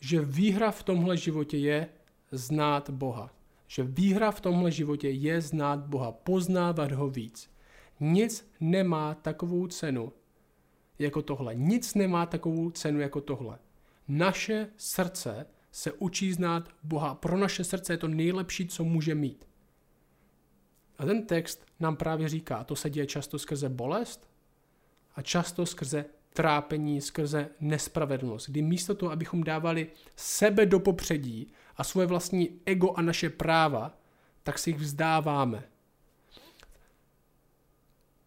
že 0.00 0.20
výhra 0.20 0.70
v 0.70 0.82
tomhle 0.82 1.16
životě 1.16 1.56
je 1.56 1.88
znát 2.30 2.90
Boha. 2.90 3.30
Že 3.66 3.82
výhra 3.82 4.30
v 4.30 4.40
tomhle 4.40 4.70
životě 4.70 5.10
je 5.10 5.40
znát 5.40 5.80
Boha, 5.80 6.12
poznávat 6.12 6.92
ho 6.92 7.08
víc. 7.08 7.50
Nic 8.00 8.50
nemá 8.60 9.14
takovou 9.14 9.66
cenu, 9.66 10.12
jako 10.98 11.22
tohle. 11.22 11.54
Nic 11.54 11.94
nemá 11.94 12.26
takovou 12.26 12.70
cenu 12.70 13.00
jako 13.00 13.20
tohle. 13.20 13.58
Naše 14.08 14.68
srdce 14.76 15.46
se 15.72 15.92
učí 15.92 16.32
znát 16.32 16.68
Boha. 16.82 17.14
Pro 17.14 17.36
naše 17.36 17.64
srdce 17.64 17.92
je 17.92 17.96
to 17.96 18.08
nejlepší, 18.08 18.66
co 18.66 18.84
může 18.84 19.14
mít. 19.14 19.48
A 20.98 21.04
ten 21.04 21.26
text 21.26 21.66
nám 21.80 21.96
právě 21.96 22.28
říká, 22.28 22.64
to 22.64 22.76
se 22.76 22.90
děje 22.90 23.06
často 23.06 23.38
skrze 23.38 23.68
bolest 23.68 24.30
a 25.14 25.22
často 25.22 25.66
skrze 25.66 26.04
trápení, 26.32 27.00
skrze 27.00 27.48
nespravedlnost, 27.60 28.48
kdy 28.48 28.62
místo 28.62 28.94
toho, 28.94 29.12
abychom 29.12 29.44
dávali 29.44 29.90
sebe 30.16 30.66
do 30.66 30.80
popředí 30.80 31.52
a 31.76 31.84
svoje 31.84 32.06
vlastní 32.06 32.60
ego 32.66 32.92
a 32.92 33.02
naše 33.02 33.30
práva, 33.30 33.98
tak 34.42 34.58
si 34.58 34.70
jich 34.70 34.78
vzdáváme. 34.78 35.64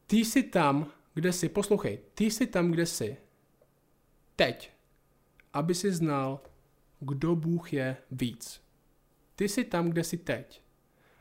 Ty 0.08 0.18
jsi 0.18 0.44
tam, 0.44 0.92
kde 1.14 1.34
jsi, 1.34 1.50
poslouchej, 1.50 2.00
ty 2.14 2.32
jsi 2.32 2.48
tam, 2.48 2.72
kde 2.72 2.86
jsi. 2.86 3.18
Teď. 4.36 4.75
Aby 5.56 5.76
si 5.76 5.92
znal, 5.92 6.40
kdo 7.00 7.36
Bůh 7.36 7.74
je 7.74 7.98
víc. 8.12 8.62
Ty 9.36 9.50
jsi 9.50 9.64
tam, 9.64 9.90
kde 9.90 10.04
jsi 10.04 10.18
teď. 10.18 10.62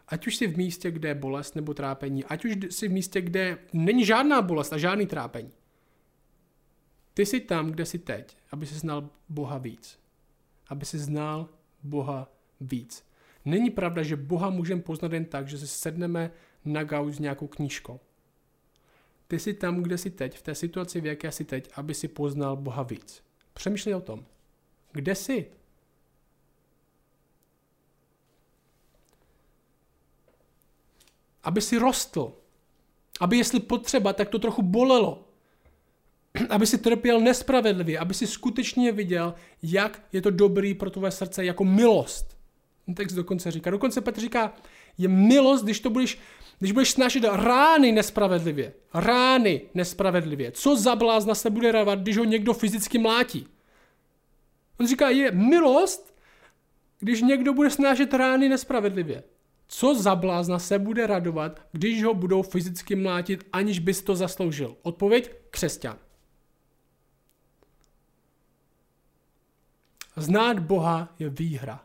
Ať 0.08 0.26
už 0.26 0.36
jsi 0.36 0.46
v 0.46 0.56
místě, 0.56 0.90
kde 0.90 1.08
je 1.08 1.14
bolest 1.14 1.56
nebo 1.56 1.74
trápení, 1.74 2.24
ať 2.24 2.44
už 2.44 2.52
jsi 2.70 2.88
v 2.88 2.92
místě, 2.92 3.20
kde 3.20 3.58
není 3.72 4.04
žádná 4.04 4.42
bolest 4.42 4.72
a 4.72 4.78
žádný 4.78 5.06
trápení. 5.06 5.52
Ty 7.14 7.26
jsi 7.26 7.40
tam, 7.40 7.70
kde 7.70 7.86
jsi 7.86 7.98
teď, 7.98 8.36
aby 8.50 8.66
si 8.66 8.74
znal 8.74 9.10
Boha 9.28 9.58
víc. 9.58 9.98
Aby 10.68 10.84
si 10.84 10.98
znal 10.98 11.48
Boha 11.82 12.32
víc. 12.60 13.06
Není 13.44 13.70
pravda, 13.70 14.02
že 14.02 14.16
Boha 14.16 14.50
můžeme 14.50 14.82
poznat 14.82 15.12
jen 15.12 15.24
tak, 15.24 15.48
že 15.48 15.58
se 15.58 15.66
sedneme 15.66 16.30
na 16.64 16.84
gauč 16.84 17.14
s 17.14 17.18
nějakou 17.18 17.46
knížkou. 17.46 18.00
Ty 19.28 19.38
jsi 19.38 19.54
tam, 19.54 19.82
kde 19.82 19.98
jsi 19.98 20.10
teď, 20.10 20.38
v 20.38 20.42
té 20.42 20.54
situaci, 20.54 21.00
v 21.00 21.06
jaké 21.06 21.32
jsi 21.32 21.44
teď, 21.44 21.70
aby 21.74 21.94
si 21.94 22.08
poznal 22.08 22.56
Boha 22.56 22.82
víc. 22.82 23.24
Přemýšlej 23.54 23.94
o 23.94 24.00
tom. 24.00 24.25
Kde 24.92 25.14
jsi? 25.14 25.46
Aby 31.42 31.61
si 31.61 31.78
rostl. 31.78 32.32
Aby 33.20 33.37
jestli 33.37 33.61
potřeba, 33.61 34.12
tak 34.12 34.28
to 34.28 34.38
trochu 34.38 34.62
bolelo. 34.62 35.28
Aby 36.50 36.66
si 36.66 36.78
trpěl 36.78 37.20
nespravedlivě, 37.20 37.99
aby 37.99 38.14
si 38.14 38.26
skutečně 38.26 38.92
viděl, 38.92 39.34
jak 39.62 40.06
je 40.12 40.23
to 40.23 40.30
dobrý 40.30 40.75
pro 40.75 40.90
tvoje 40.90 41.12
srdce 41.12 41.44
jako 41.44 41.64
milost. 41.64 42.37
Ten 42.87 42.94
text 42.94 43.14
dokonce 43.14 43.50
říká. 43.50 43.70
Dokonce 43.70 44.00
Petr 44.00 44.20
říká, 44.20 44.52
je 44.99 45.08
milost, 45.08 45.64
když 45.64 45.80
to 45.80 45.90
budeš, 45.90 46.18
když 46.58 46.73
budeš 46.73 46.90
snažit 46.90 47.25
rány 47.25 47.92
nespravedlivě. 47.92 48.73
Rány 48.94 49.62
nespravedlivě. 49.75 50.52
Co 50.52 50.76
za 50.76 50.96
blázna 50.96 51.34
se 51.34 51.50
bude 51.50 51.73
radovat, 51.73 51.99
když 51.99 52.16
ho 52.16 52.25
někdo 52.25 52.54
fyzicky 52.54 52.99
mlátí? 52.99 53.46
On 54.80 54.87
říká, 54.87 55.08
je 55.08 55.30
milost, 55.30 56.14
když 57.00 57.23
někdo 57.23 57.54
bude 57.54 57.70
snažit 57.70 58.14
rány 58.14 58.49
nespravedlivě. 58.49 59.23
Co 59.66 59.94
za 59.94 60.14
blázna 60.14 60.58
se 60.58 60.78
bude 60.78 61.06
radovat, 61.06 61.61
když 61.73 62.04
ho 62.04 62.14
budou 62.14 62.42
fyzicky 62.42 62.96
mlátit, 62.96 63.46
aniž 63.52 63.78
bys 63.78 64.02
to 64.02 64.16
zasloužil? 64.16 64.76
Odpověď 64.82 65.30
křesťan. 65.50 65.99
Znát 70.16 70.58
Boha 70.58 71.14
je 71.18 71.28
výhra. 71.28 71.84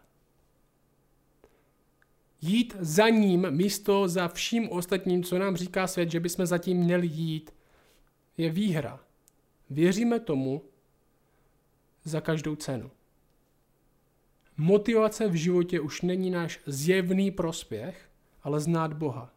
Jít 2.41 2.75
za 2.79 3.09
ním 3.09 3.51
místo 3.51 4.07
za 4.07 4.27
vším 4.27 4.69
ostatním, 4.69 5.23
co 5.23 5.39
nám 5.39 5.57
říká 5.57 5.87
svět, 5.87 6.11
že 6.11 6.19
bychom 6.19 6.45
zatím 6.45 6.77
měli 6.77 7.07
jít, 7.07 7.53
je 8.37 8.49
výhra. 8.49 8.99
Věříme 9.69 10.19
tomu 10.19 10.61
za 12.03 12.21
každou 12.21 12.55
cenu. 12.55 12.91
Motivace 14.57 15.27
v 15.27 15.35
životě 15.35 15.79
už 15.79 16.01
není 16.01 16.29
náš 16.29 16.59
zjevný 16.65 17.31
prospěch, 17.31 18.09
ale 18.43 18.59
znát 18.59 18.93
Boha. 18.93 19.33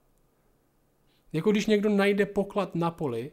Jako 1.32 1.50
když 1.50 1.66
někdo 1.66 1.88
najde 1.88 2.26
poklad 2.26 2.74
na 2.74 2.90
poli 2.90 3.32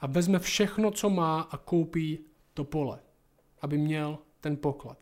a 0.00 0.06
vezme 0.06 0.38
všechno, 0.38 0.90
co 0.90 1.10
má 1.10 1.40
a 1.40 1.56
koupí 1.56 2.18
to 2.54 2.64
pole, 2.64 2.98
aby 3.60 3.78
měl 3.78 4.18
ten 4.40 4.56
poklad. 4.56 4.98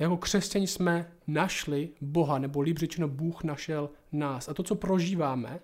Jako 0.00 0.16
křesťani 0.16 0.66
jsme 0.66 1.12
našli 1.26 1.88
Boha, 2.00 2.38
nebo 2.38 2.60
líp 2.60 2.78
řečeno 2.78 3.08
Bůh 3.08 3.44
našel 3.44 3.90
nás. 4.12 4.48
A 4.48 4.54
to, 4.54 4.62
co 4.62 4.74
prožíváme 4.74 5.60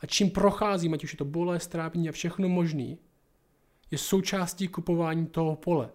a 0.00 0.06
čím 0.06 0.30
procházíme, 0.30 0.94
ať 0.94 1.04
už 1.04 1.12
je 1.12 1.16
to 1.16 1.24
bolest, 1.24 1.66
trápení 1.66 2.08
a 2.08 2.12
všechno 2.12 2.48
možný, 2.48 2.98
je 3.90 3.98
součástí 3.98 4.68
kupování 4.68 5.26
toho 5.26 5.56
pole, 5.56 5.90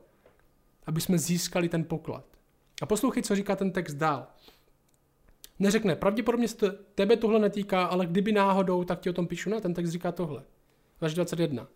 aby 0.85 1.01
jsme 1.01 1.17
získali 1.17 1.69
ten 1.69 1.83
poklad. 1.83 2.25
A 2.81 2.85
poslouchej, 2.85 3.23
co 3.23 3.35
říká 3.35 3.55
ten 3.55 3.71
text 3.71 3.93
dál. 3.93 4.27
Neřekne, 5.59 5.95
pravděpodobně 5.95 6.47
se 6.47 6.71
tebe 6.95 7.17
tohle 7.17 7.39
netýká, 7.39 7.85
ale 7.85 8.05
kdyby 8.05 8.31
náhodou, 8.31 8.83
tak 8.83 8.99
ti 8.99 9.09
o 9.09 9.13
tom 9.13 9.27
píšu. 9.27 9.49
Ne, 9.49 9.61
ten 9.61 9.73
text 9.73 9.89
říká 9.89 10.11
tohle. 10.11 10.43
Verš 11.01 11.13
21. 11.13 11.67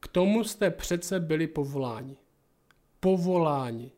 K 0.00 0.08
tomu 0.08 0.44
jste 0.44 0.70
přece 0.70 1.20
byli 1.20 1.46
povoláni. 1.46 2.16
Povoláni. 3.00 3.92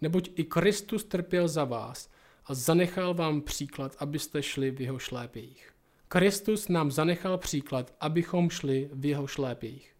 Neboť 0.00 0.30
i 0.34 0.44
Kristus 0.44 1.04
trpěl 1.04 1.48
za 1.48 1.64
vás 1.64 2.10
a 2.46 2.54
zanechal 2.54 3.14
vám 3.14 3.40
příklad, 3.40 3.96
abyste 3.98 4.42
šli 4.42 4.70
v 4.70 4.80
jeho 4.80 4.98
šlépějích. 4.98 5.72
Kristus 6.08 6.68
nám 6.68 6.90
zanechal 6.90 7.38
příklad, 7.38 7.94
abychom 8.00 8.50
šli 8.50 8.90
v 8.92 9.06
jeho 9.06 9.26
šlépějích. 9.26 9.92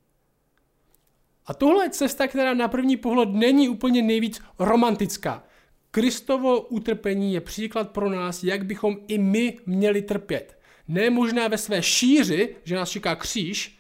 A 1.46 1.54
tohle 1.54 1.84
je 1.84 1.90
cesta, 1.90 2.26
která 2.26 2.54
na 2.54 2.68
první 2.68 2.96
pohled 2.96 3.28
není 3.28 3.68
úplně 3.68 4.02
nejvíc 4.02 4.42
romantická. 4.58 5.44
Kristovo 5.90 6.60
utrpení 6.60 7.34
je 7.34 7.40
příklad 7.40 7.90
pro 7.90 8.10
nás, 8.10 8.44
jak 8.44 8.66
bychom 8.66 8.96
i 9.08 9.18
my 9.18 9.58
měli 9.66 10.02
trpět. 10.02 10.58
Ne 10.88 11.10
možná 11.10 11.48
ve 11.48 11.58
své 11.58 11.82
šíři, 11.82 12.56
že 12.64 12.76
nás 12.76 12.90
čeká 12.90 13.16
kříž, 13.16 13.78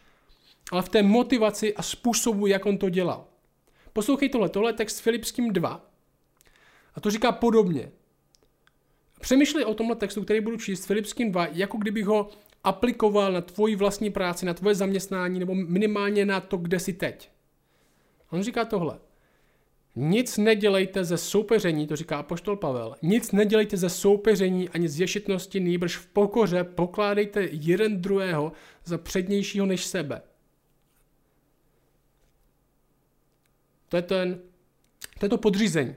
ale 0.70 0.82
v 0.82 0.88
té 0.88 1.02
motivaci 1.02 1.74
a 1.74 1.82
způsobu, 1.82 2.46
jak 2.46 2.66
on 2.66 2.78
to 2.78 2.88
dělal. 2.88 3.31
Poslouchej 3.92 4.28
tohle, 4.28 4.48
tohle 4.48 4.70
je 4.70 4.74
text 4.74 5.00
Filipským 5.00 5.52
2. 5.52 5.86
A 6.94 7.00
to 7.00 7.10
říká 7.10 7.32
podobně. 7.32 7.90
Přemýšlej 9.20 9.64
o 9.64 9.74
tomhle 9.74 9.96
textu, 9.96 10.24
který 10.24 10.40
budu 10.40 10.56
číst 10.56 10.86
Filipským 10.86 11.30
2, 11.30 11.46
jako 11.52 11.78
kdybych 11.78 12.06
ho 12.06 12.30
aplikoval 12.64 13.32
na 13.32 13.40
tvoji 13.40 13.76
vlastní 13.76 14.10
práci, 14.10 14.46
na 14.46 14.54
tvoje 14.54 14.74
zaměstnání, 14.74 15.40
nebo 15.40 15.54
minimálně 15.54 16.26
na 16.26 16.40
to, 16.40 16.56
kde 16.56 16.80
jsi 16.80 16.92
teď. 16.92 17.30
On 18.30 18.42
říká 18.42 18.64
tohle. 18.64 18.98
Nic 19.96 20.38
nedělejte 20.38 21.04
ze 21.04 21.18
soupeření, 21.18 21.86
to 21.86 21.96
říká 21.96 22.18
apoštol 22.18 22.56
Pavel, 22.56 22.94
nic 23.02 23.32
nedělejte 23.32 23.76
ze 23.76 23.88
soupeření 23.88 24.68
ani 24.68 24.88
z 24.88 25.00
ješitnosti, 25.00 25.60
nýbrž 25.60 25.96
v 25.96 26.06
pokoře 26.06 26.64
pokládejte 26.64 27.48
jeden 27.50 28.00
druhého 28.00 28.52
za 28.84 28.98
přednějšího 28.98 29.66
než 29.66 29.84
sebe. 29.86 30.22
To 33.92 33.96
je, 33.96 34.02
ten, 34.02 34.40
to 35.18 35.26
je 35.26 35.28
to 35.28 35.38
podřízení. 35.38 35.94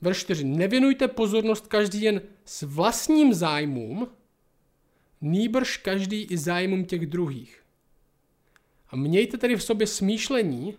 Verš 0.00 0.18
4. 0.18 0.44
Nevěnujte 0.44 1.08
pozornost 1.08 1.66
každý 1.66 2.02
jen 2.02 2.22
s 2.44 2.62
vlastním 2.62 3.34
zájmům, 3.34 4.08
nýbrž 5.20 5.76
každý 5.76 6.22
i 6.22 6.38
zájmům 6.38 6.84
těch 6.84 7.06
druhých. 7.06 7.62
A 8.88 8.96
mějte 8.96 9.38
tedy 9.38 9.56
v 9.56 9.62
sobě 9.62 9.86
smýšlení, 9.86 10.76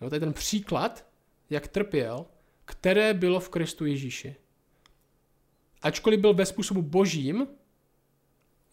no 0.00 0.08
to 0.08 0.16
je 0.16 0.20
ten 0.20 0.32
příklad, 0.32 1.06
jak 1.50 1.68
trpěl, 1.68 2.26
které 2.64 3.14
bylo 3.14 3.40
v 3.40 3.48
Kristu 3.48 3.86
Ježíši. 3.86 4.36
Ačkoliv 5.82 6.20
byl 6.20 6.34
ve 6.34 6.46
způsobu 6.46 6.82
božím, 6.82 7.46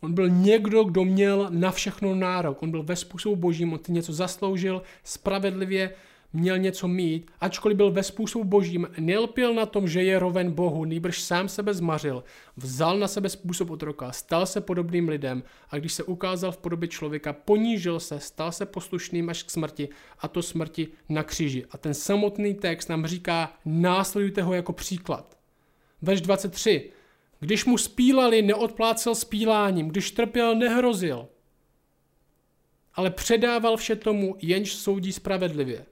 on 0.04 0.14
byl 0.14 0.30
někdo, 0.30 0.84
kdo 0.84 1.06
měl 1.06 1.48
na 1.50 1.72
všechno 1.72 2.16
nárok. 2.16 2.64
On 2.64 2.72
byl 2.72 2.84
ve 2.84 2.96
způsobu 2.96 3.36
božím, 3.36 3.74
on 3.74 3.80
ty 3.80 3.92
něco 3.92 4.14
zasloužil, 4.14 4.82
spravedlivě 5.04 5.96
měl 6.34 6.58
něco 6.58 6.88
mít, 6.88 7.32
ačkoliv 7.40 7.78
byl 7.78 7.92
ve 7.92 8.04
způsobu 8.04 8.46
božím, 8.46 8.88
nelpěl 9.00 9.54
na 9.54 9.66
tom, 9.66 9.88
že 9.88 10.04
je 10.04 10.20
roven 10.20 10.52
Bohu, 10.52 10.86
nýbrž 10.86 11.22
sám 11.22 11.50
sebe 11.50 11.74
zmařil, 11.74 12.24
vzal 12.58 13.00
na 13.00 13.08
sebe 13.08 13.30
způsob 13.30 13.70
otroka, 13.70 14.12
stal 14.12 14.46
se 14.46 14.62
podobným 14.62 15.10
lidem 15.10 15.44
a 15.70 15.78
když 15.78 15.94
se 15.94 16.04
ukázal 16.04 16.52
v 16.52 16.58
podobě 16.58 16.88
člověka, 16.88 17.34
ponížil 17.34 18.00
se, 18.00 18.20
stal 18.20 18.52
se 18.52 18.66
poslušným 18.66 19.30
až 19.30 19.44
k 19.44 19.52
smrti 19.52 19.90
a 20.20 20.28
to 20.28 20.42
smrti 20.42 20.88
na 21.10 21.24
kříži. 21.24 21.66
A 21.72 21.78
ten 21.78 21.94
samotný 21.94 22.54
text 22.54 22.90
nám 22.90 23.06
říká, 23.06 23.54
následujte 23.66 24.42
ho 24.42 24.54
jako 24.54 24.74
příklad. 24.74 25.38
Verš 26.02 26.22
23. 26.22 26.92
Když 27.44 27.66
mu 27.66 27.78
spílali, 27.78 28.42
neodplácel 28.42 29.16
spíláním, 29.16 29.88
když 29.88 30.12
trpěl, 30.12 30.56
nehrozil, 30.56 31.28
ale 32.94 33.10
předával 33.10 33.78
vše 33.78 33.96
tomu, 33.96 34.36
jenž 34.42 34.74
soudí 34.74 35.14
spravedlivě. 35.14 35.86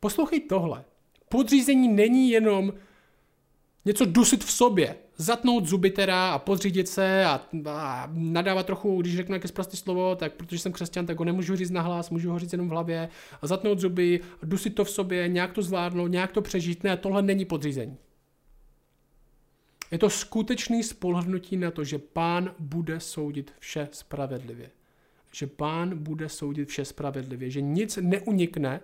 Poslouchej 0.00 0.40
tohle. 0.40 0.84
Podřízení 1.28 1.88
není 1.88 2.30
jenom 2.30 2.72
něco 3.84 4.04
dusit 4.04 4.44
v 4.44 4.50
sobě, 4.50 4.96
zatnout 5.16 5.66
zuby 5.66 5.90
teda 5.90 6.32
a 6.32 6.38
podřídit 6.38 6.88
se 6.88 7.24
a, 7.24 7.48
a 7.70 8.08
nadávat 8.12 8.66
trochu, 8.66 9.00
když 9.00 9.16
řeknu 9.16 9.32
nějaké 9.32 9.48
zprosté 9.48 9.76
slovo, 9.76 10.16
tak 10.16 10.32
protože 10.32 10.58
jsem 10.58 10.72
křesťan, 10.72 11.06
tak 11.06 11.18
ho 11.18 11.24
nemůžu 11.24 11.56
říct 11.56 11.70
nahlas, 11.70 12.10
můžu 12.10 12.30
ho 12.30 12.38
říct 12.38 12.52
jenom 12.52 12.68
v 12.68 12.70
hlavě 12.70 13.08
a 13.42 13.46
zatnout 13.46 13.78
zuby, 13.78 14.20
dusit 14.42 14.74
to 14.74 14.84
v 14.84 14.90
sobě, 14.90 15.28
nějak 15.28 15.52
to 15.52 15.62
zvládnout, 15.62 16.06
nějak 16.06 16.32
to 16.32 16.42
přežít. 16.42 16.84
Ne, 16.84 16.96
tohle 16.96 17.22
není 17.22 17.44
podřízení. 17.44 17.96
Je 19.90 19.98
to 19.98 20.10
skutečný 20.10 20.82
spolhnutí 20.82 21.56
na 21.56 21.70
to, 21.70 21.84
že 21.84 21.98
pán 21.98 22.54
bude 22.58 23.00
soudit 23.00 23.52
vše 23.58 23.88
spravedlivě. 23.92 24.70
Že 25.32 25.46
pán 25.46 25.98
bude 25.98 26.28
soudit 26.28 26.68
vše 26.68 26.84
spravedlivě, 26.84 27.50
že 27.50 27.60
nic 27.60 27.96
neunikne 27.96 28.80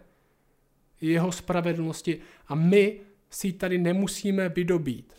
jeho 1.00 1.32
spravedlnosti 1.32 2.20
a 2.46 2.54
my 2.54 3.00
si 3.30 3.46
ji 3.46 3.52
tady 3.52 3.78
nemusíme 3.78 4.48
vydobít. 4.48 5.14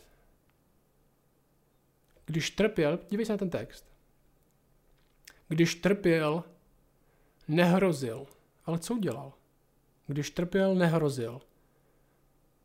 Když 2.25 2.49
trpěl, 2.49 2.99
dívej 3.09 3.25
se 3.25 3.33
na 3.33 3.37
ten 3.37 3.49
text. 3.49 3.85
Když 5.47 5.75
trpěl, 5.75 6.43
nehrozil. 7.47 8.27
Ale 8.65 8.79
co 8.79 8.93
udělal? 8.93 9.33
Když 10.07 10.29
trpěl, 10.29 10.75
nehrozil. 10.75 11.41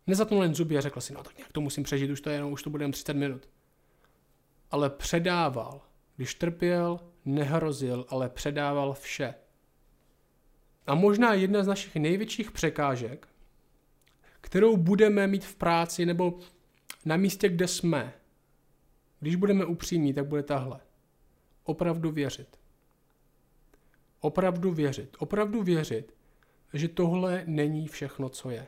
Nezatnul 0.08 0.42
jen 0.42 0.54
zuby 0.54 0.78
a 0.78 0.80
řekl 0.80 1.00
si, 1.00 1.12
no 1.12 1.22
tak 1.22 1.36
nějak 1.36 1.52
to 1.52 1.60
musím 1.60 1.84
přežít, 1.84 2.10
už 2.10 2.20
to, 2.20 2.30
jenom, 2.30 2.52
už 2.52 2.62
to 2.62 2.70
bude 2.70 2.84
jen 2.84 2.92
30 2.92 3.14
minut. 3.14 3.48
Ale 4.70 4.90
předával. 4.90 5.80
Když 6.16 6.34
trpěl, 6.34 7.00
nehrozil, 7.24 8.06
ale 8.08 8.28
předával 8.28 8.92
vše. 8.92 9.34
A 10.86 10.94
možná 10.94 11.34
jedna 11.34 11.64
z 11.64 11.66
našich 11.66 11.96
největších 11.96 12.50
překážek, 12.50 13.28
kterou 14.40 14.76
budeme 14.76 15.26
mít 15.26 15.44
v 15.44 15.56
práci 15.56 16.06
nebo 16.06 16.38
na 17.04 17.16
místě, 17.16 17.48
kde 17.48 17.68
jsme, 17.68 18.12
když 19.20 19.36
budeme 19.36 19.64
upřímní, 19.64 20.14
tak 20.14 20.26
bude 20.26 20.42
tahle. 20.42 20.80
Opravdu 21.64 22.10
věřit. 22.10 22.58
Opravdu 24.20 24.72
věřit. 24.72 25.16
Opravdu 25.18 25.62
věřit, 25.62 26.14
že 26.72 26.88
tohle 26.88 27.42
není 27.46 27.88
všechno, 27.88 28.28
co 28.28 28.50
je. 28.50 28.66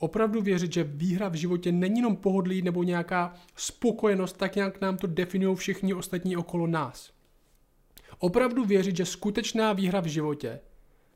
Opravdu 0.00 0.42
věřit, 0.42 0.72
že 0.72 0.84
výhra 0.84 1.28
v 1.28 1.34
životě 1.34 1.72
není 1.72 1.96
jenom 1.96 2.16
pohodlí 2.16 2.62
nebo 2.62 2.82
nějaká 2.82 3.34
spokojenost, 3.56 4.36
tak 4.36 4.56
jak 4.56 4.80
nám 4.80 4.96
to 4.96 5.06
definují 5.06 5.56
všichni 5.56 5.94
ostatní 5.94 6.36
okolo 6.36 6.66
nás. 6.66 7.12
Opravdu 8.18 8.64
věřit, 8.64 8.96
že 8.96 9.06
skutečná 9.06 9.72
výhra 9.72 10.00
v 10.00 10.06
životě 10.06 10.60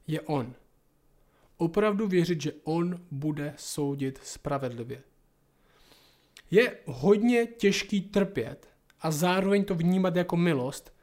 je 0.07 0.21
On. 0.21 0.55
Opravdu 1.57 2.09
věřit, 2.09 2.41
že 2.41 2.53
On 2.65 3.01
bude 3.11 3.55
soudit 3.57 4.21
spravedlivě. 4.23 5.03
Je 6.51 6.77
hodně 6.85 7.47
těžký 7.47 8.01
trpět 8.01 8.69
a 9.01 9.11
zároveň 9.11 9.65
to 9.65 9.75
vnímat 9.75 10.17
jako 10.17 10.37
milost, 10.37 10.95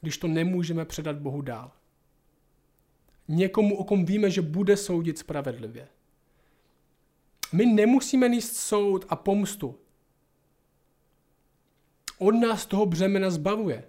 když 0.00 0.18
to 0.18 0.28
nemůžeme 0.28 0.84
předat 0.84 1.16
Bohu 1.16 1.42
dál. 1.42 1.72
Někomu, 3.28 3.76
o 3.76 3.84
kom 3.84 4.04
víme, 4.04 4.30
že 4.30 4.42
bude 4.42 4.76
soudit 4.76 5.18
spravedlivě. 5.18 5.88
My 7.52 7.66
nemusíme 7.66 8.28
níst 8.28 8.56
soud 8.56 9.04
a 9.08 9.16
pomstu. 9.16 9.78
On 12.18 12.40
nás 12.40 12.66
toho 12.66 12.86
břemena 12.86 13.30
zbavuje. 13.30 13.84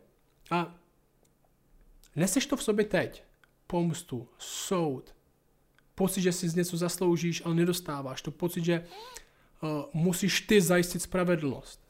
A 0.52 0.76
neseš 2.15 2.45
to 2.45 2.58
v 2.58 2.63
sobě 2.63 2.86
teď. 2.86 3.24
Pomstu, 3.67 4.28
soud, 4.38 5.15
pocit, 5.95 6.22
že 6.22 6.32
si 6.32 6.50
z 6.50 6.56
něco 6.56 6.78
zasloužíš, 6.78 7.41
ale 7.45 7.56
nedostáváš. 7.56 8.22
To 8.22 8.32
pocit, 8.32 8.65
že 8.65 8.86
uh, 9.62 9.69
musíš 9.93 10.41
ty 10.41 10.62
zajistit 10.62 11.00
spravedlnost. 11.00 11.82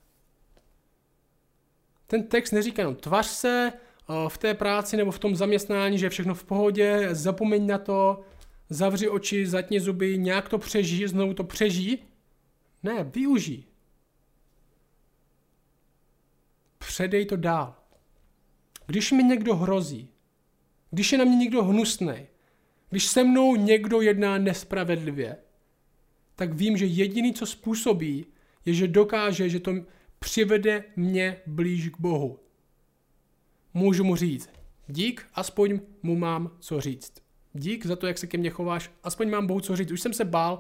Ten 2.07 2.23
text 2.23 2.51
neříká 2.51 2.81
jenom 2.81 2.95
tvař 2.95 3.25
se 3.25 3.73
uh, 3.73 4.29
v 4.29 4.37
té 4.37 4.53
práci 4.53 4.97
nebo 4.97 5.11
v 5.11 5.19
tom 5.19 5.35
zaměstnání, 5.35 5.97
že 5.97 6.05
je 6.05 6.09
všechno 6.09 6.35
v 6.35 6.43
pohodě, 6.43 7.09
zapomeň 7.11 7.67
na 7.67 7.77
to, 7.77 8.23
zavři 8.69 9.09
oči, 9.09 9.47
zatni 9.47 9.79
zuby, 9.79 10.17
nějak 10.17 10.49
to 10.49 10.57
přežij, 10.57 11.07
znovu 11.07 11.33
to 11.33 11.43
přežij. 11.43 11.97
Ne, 12.83 13.03
využij. 13.03 13.63
Předej 16.77 17.25
to 17.25 17.35
dál. 17.35 17.75
Když 18.85 19.11
mi 19.11 19.23
někdo 19.23 19.55
hrozí, 19.55 20.09
když 20.91 21.11
je 21.11 21.17
na 21.17 21.25
mě 21.25 21.35
někdo 21.35 21.63
hnusný, 21.63 22.27
když 22.89 23.05
se 23.05 23.23
mnou 23.23 23.55
někdo 23.55 24.01
jedná 24.01 24.37
nespravedlivě, 24.37 25.37
tak 26.35 26.53
vím, 26.53 26.77
že 26.77 26.85
jediný, 26.85 27.33
co 27.33 27.45
způsobí, 27.45 28.25
je, 28.65 28.73
že 28.73 28.87
dokáže, 28.87 29.49
že 29.49 29.59
to 29.59 29.73
přivede 30.19 30.83
mě 30.95 31.41
blíž 31.45 31.89
k 31.89 31.99
Bohu. 31.99 32.39
Můžu 33.73 34.03
mu 34.03 34.15
říct, 34.15 34.49
dík, 34.87 35.25
aspoň 35.33 35.79
mu 36.03 36.15
mám 36.15 36.57
co 36.59 36.81
říct. 36.81 37.28
Dík 37.53 37.85
za 37.85 37.95
to, 37.95 38.07
jak 38.07 38.17
se 38.17 38.27
ke 38.27 38.37
mně 38.37 38.49
chováš, 38.49 38.91
aspoň 39.03 39.29
mám 39.29 39.47
Bohu 39.47 39.59
co 39.59 39.75
říct. 39.75 39.91
Už 39.91 40.01
jsem 40.01 40.13
se 40.13 40.25
bál, 40.25 40.59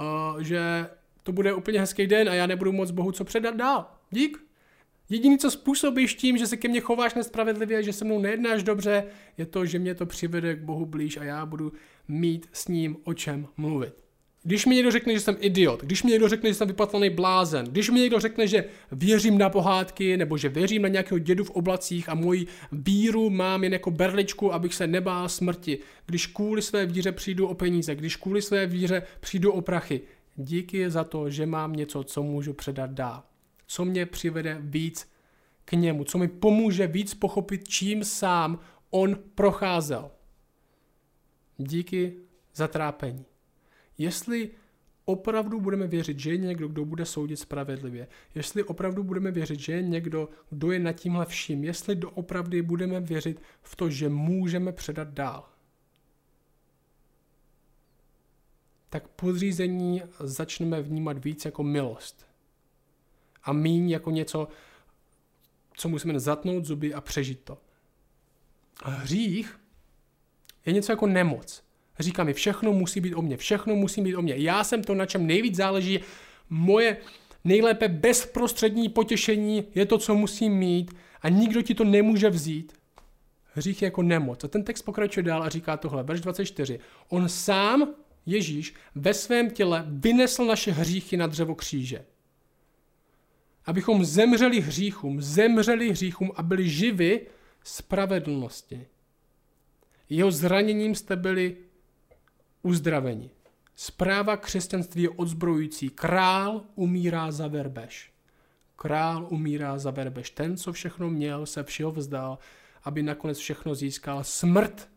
uh, 0.00 0.40
že 0.40 0.86
to 1.22 1.32
bude 1.32 1.54
úplně 1.54 1.80
hezký 1.80 2.06
den 2.06 2.28
a 2.28 2.34
já 2.34 2.46
nebudu 2.46 2.72
moc 2.72 2.90
Bohu 2.90 3.12
co 3.12 3.24
předat 3.24 3.56
dál. 3.56 3.90
Dík. 4.10 4.44
Jediný, 5.08 5.38
co 5.38 5.50
způsobíš 5.50 6.14
tím, 6.14 6.38
že 6.38 6.46
se 6.46 6.56
ke 6.56 6.68
mně 6.68 6.80
chováš 6.80 7.14
nespravedlivě, 7.14 7.82
že 7.82 7.92
se 7.92 8.04
mnou 8.04 8.20
nejednáš 8.20 8.62
dobře, 8.62 9.04
je 9.38 9.46
to, 9.46 9.66
že 9.66 9.78
mě 9.78 9.94
to 9.94 10.06
přivede 10.06 10.56
k 10.56 10.62
Bohu 10.62 10.86
blíž 10.86 11.16
a 11.16 11.24
já 11.24 11.46
budu 11.46 11.72
mít 12.08 12.48
s 12.52 12.68
ním 12.68 12.96
o 13.04 13.14
čem 13.14 13.46
mluvit. 13.56 14.09
Když 14.42 14.66
mi 14.66 14.74
někdo 14.74 14.90
řekne, 14.90 15.14
že 15.14 15.20
jsem 15.20 15.36
idiot, 15.40 15.82
když 15.82 16.02
mi 16.02 16.10
někdo 16.10 16.28
řekne, 16.28 16.50
že 16.50 16.54
jsem 16.54 16.68
vypatlaný 16.68 17.10
blázen, 17.10 17.66
když 17.66 17.90
mi 17.90 18.00
někdo 18.00 18.20
řekne, 18.20 18.46
že 18.46 18.64
věřím 18.92 19.38
na 19.38 19.50
pohádky 19.50 20.16
nebo 20.16 20.36
že 20.36 20.48
věřím 20.48 20.82
na 20.82 20.88
nějakého 20.88 21.18
dědu 21.18 21.44
v 21.44 21.50
oblacích 21.50 22.08
a 22.08 22.14
moji 22.14 22.46
víru 22.72 23.30
mám 23.30 23.64
jen 23.64 23.72
jako 23.72 23.90
berličku, 23.90 24.54
abych 24.54 24.74
se 24.74 24.86
nebál 24.86 25.28
smrti, 25.28 25.78
když 26.06 26.26
kvůli 26.26 26.62
své 26.62 26.86
víře 26.86 27.12
přijdu 27.12 27.46
o 27.46 27.54
peníze, 27.54 27.94
když 27.94 28.16
kvůli 28.16 28.42
své 28.42 28.66
víře 28.66 29.02
přijdu 29.20 29.52
o 29.52 29.60
prachy, 29.60 30.00
díky 30.36 30.90
za 30.90 31.04
to, 31.04 31.30
že 31.30 31.46
mám 31.46 31.72
něco, 31.72 32.04
co 32.04 32.22
můžu 32.22 32.52
předat 32.52 32.90
dál. 32.90 33.22
Co 33.66 33.84
mě 33.84 34.06
přivede 34.06 34.56
víc 34.60 35.08
k 35.64 35.72
němu, 35.72 36.04
co 36.04 36.18
mi 36.18 36.28
pomůže 36.28 36.86
víc 36.86 37.14
pochopit, 37.14 37.68
čím 37.68 38.04
sám 38.04 38.58
on 38.90 39.18
procházel. 39.34 40.10
Díky 41.58 42.12
za 42.54 42.68
trápení. 42.68 43.29
Jestli 44.00 44.50
opravdu 45.04 45.60
budeme 45.60 45.86
věřit, 45.86 46.18
že 46.18 46.30
je 46.30 46.36
někdo, 46.36 46.68
kdo 46.68 46.84
bude 46.84 47.06
soudit 47.06 47.36
spravedlivě, 47.36 48.08
jestli 48.34 48.64
opravdu 48.64 49.04
budeme 49.04 49.30
věřit, 49.30 49.60
že 49.60 49.72
je 49.72 49.82
někdo, 49.82 50.28
kdo 50.50 50.72
je 50.72 50.78
nad 50.78 50.92
tímhle 50.92 51.26
vším, 51.26 51.64
jestli 51.64 52.00
opravdu 52.14 52.62
budeme 52.62 53.00
věřit 53.00 53.42
v 53.62 53.76
to, 53.76 53.90
že 53.90 54.08
můžeme 54.08 54.72
předat 54.72 55.08
dál, 55.08 55.48
tak 58.88 59.08
podřízení 59.08 60.02
začneme 60.20 60.82
vnímat 60.82 61.24
víc 61.24 61.44
jako 61.44 61.62
milost. 61.62 62.26
A 63.42 63.52
míň 63.52 63.90
jako 63.90 64.10
něco, 64.10 64.48
co 65.74 65.88
musíme 65.88 66.20
zatnout 66.20 66.64
zuby 66.64 66.94
a 66.94 67.00
přežít 67.00 67.40
to. 67.40 67.58
A 68.82 68.90
hřích 68.90 69.60
je 70.66 70.72
něco 70.72 70.92
jako 70.92 71.06
nemoc. 71.06 71.69
Říká 72.00 72.24
mi, 72.24 72.32
všechno 72.32 72.72
musí 72.72 73.00
být 73.00 73.14
o 73.14 73.22
mně, 73.22 73.36
všechno 73.36 73.76
musí 73.76 74.02
být 74.02 74.16
o 74.16 74.22
mně. 74.22 74.34
Já 74.36 74.64
jsem 74.64 74.84
to, 74.84 74.94
na 74.94 75.06
čem 75.06 75.26
nejvíc 75.26 75.56
záleží. 75.56 76.00
Moje 76.50 76.96
nejlépe 77.44 77.88
bezprostřední 77.88 78.88
potěšení 78.88 79.64
je 79.74 79.86
to, 79.86 79.98
co 79.98 80.14
musím 80.14 80.52
mít 80.52 80.90
a 81.22 81.28
nikdo 81.28 81.62
ti 81.62 81.74
to 81.74 81.84
nemůže 81.84 82.30
vzít. 82.30 82.72
Hřích 83.54 83.82
je 83.82 83.86
jako 83.86 84.02
nemoc. 84.02 84.44
A 84.44 84.48
ten 84.48 84.64
text 84.64 84.82
pokračuje 84.82 85.24
dál 85.24 85.42
a 85.42 85.48
říká 85.48 85.76
tohle, 85.76 86.02
verš 86.02 86.20
24. 86.20 86.78
On 87.08 87.28
sám, 87.28 87.94
Ježíš, 88.26 88.74
ve 88.94 89.14
svém 89.14 89.50
těle 89.50 89.84
vynesl 89.88 90.44
naše 90.44 90.72
hříchy 90.72 91.16
na 91.16 91.26
dřevo 91.26 91.54
kříže. 91.54 92.04
Abychom 93.64 94.04
zemřeli 94.04 94.60
hříchům, 94.60 95.22
zemřeli 95.22 95.90
hříchům 95.90 96.32
a 96.34 96.42
byli 96.42 96.68
živi 96.68 97.26
spravedlnosti. 97.64 98.86
Jeho 100.08 100.30
zraněním 100.30 100.94
jste 100.94 101.16
byli 101.16 101.56
uzdraveni. 102.62 103.30
Zpráva 103.76 104.36
křesťanství 104.36 105.02
je 105.02 105.10
odzbrojující. 105.10 105.88
Král 105.88 106.64
umírá 106.74 107.30
za 107.30 107.48
verbež. 107.48 108.12
Král 108.76 109.26
umírá 109.30 109.78
za 109.78 109.90
verbež. 109.90 110.30
Ten, 110.30 110.56
co 110.56 110.72
všechno 110.72 111.10
měl, 111.10 111.46
se 111.46 111.62
všeho 111.62 111.90
vzdal, 111.90 112.38
aby 112.82 113.02
nakonec 113.02 113.38
všechno 113.38 113.74
získal. 113.74 114.24
Smrt 114.24 114.88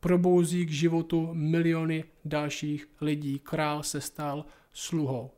probouzí 0.00 0.66
k 0.66 0.70
životu 0.70 1.28
miliony 1.32 2.04
dalších 2.24 2.88
lidí. 3.00 3.38
Král 3.38 3.82
se 3.82 4.00
stal 4.00 4.44
sluhou. 4.72 5.30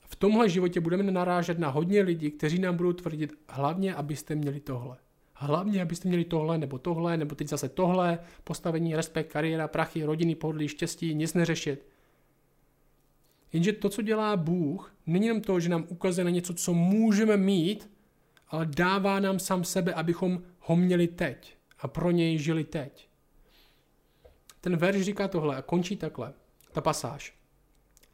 V 0.00 0.16
tomhle 0.16 0.48
životě 0.48 0.80
budeme 0.80 1.02
narážet 1.02 1.58
na 1.58 1.68
hodně 1.68 2.02
lidí, 2.02 2.30
kteří 2.30 2.58
nám 2.58 2.76
budou 2.76 2.92
tvrdit, 2.92 3.32
hlavně, 3.48 3.94
abyste 3.94 4.34
měli 4.34 4.60
tohle. 4.60 4.96
Hlavně, 5.34 5.82
abyste 5.82 6.08
měli 6.08 6.24
tohle, 6.24 6.58
nebo 6.58 6.78
tohle, 6.78 7.16
nebo 7.16 7.34
teď 7.34 7.48
zase 7.48 7.68
tohle, 7.68 8.18
postavení, 8.44 8.96
respekt, 8.96 9.32
kariéra, 9.32 9.68
prachy, 9.68 10.04
rodiny, 10.04 10.34
pohodlí, 10.34 10.68
štěstí, 10.68 11.14
nic 11.14 11.34
neřešit. 11.34 11.86
Jenže 13.52 13.72
to, 13.72 13.88
co 13.88 14.02
dělá 14.02 14.36
Bůh, 14.36 14.94
není 15.06 15.26
jenom 15.26 15.42
to, 15.42 15.60
že 15.60 15.68
nám 15.68 15.86
ukazuje 15.88 16.24
na 16.24 16.30
něco, 16.30 16.54
co 16.54 16.74
můžeme 16.74 17.36
mít, 17.36 17.90
ale 18.48 18.66
dává 18.66 19.20
nám 19.20 19.38
sám 19.38 19.64
sebe, 19.64 19.94
abychom 19.94 20.42
ho 20.60 20.76
měli 20.76 21.08
teď 21.08 21.56
a 21.78 21.88
pro 21.88 22.10
něj 22.10 22.38
žili 22.38 22.64
teď. 22.64 23.08
Ten 24.60 24.76
verš 24.76 25.02
říká 25.02 25.28
tohle 25.28 25.56
a 25.56 25.62
končí 25.62 25.96
takhle, 25.96 26.32
ta 26.72 26.80
pasáž. 26.80 27.34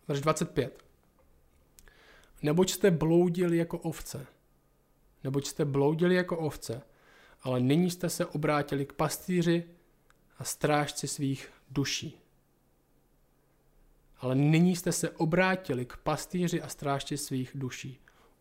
Verš 0.09 0.21
25. 0.21 0.85
Neboť 2.43 2.71
jste 2.71 2.91
bloudili 2.91 3.57
jako 3.57 3.79
ovce. 3.79 4.27
Neboť 5.25 5.47
jste 5.47 5.65
bloudili 5.65 6.15
jako 6.15 6.39
ovce 6.39 6.83
ale 7.43 7.61
nyní 7.61 7.91
jste 7.91 8.11
se 8.11 8.27
obrátili 8.27 8.87
k 8.87 8.93
pastýři 8.93 9.65
a 10.39 10.45
strážci 10.45 11.09
svých 11.09 11.49
duší. 11.71 12.21
Ale 14.19 14.35
nyní 14.35 14.77
jste 14.77 14.93
se 14.93 15.11
obrátili 15.11 15.87
k 15.87 15.97
pastýři 15.97 16.63
a 16.63 16.69
strážci 16.69 17.17
svých 17.17 17.51
duší. 17.55 18.01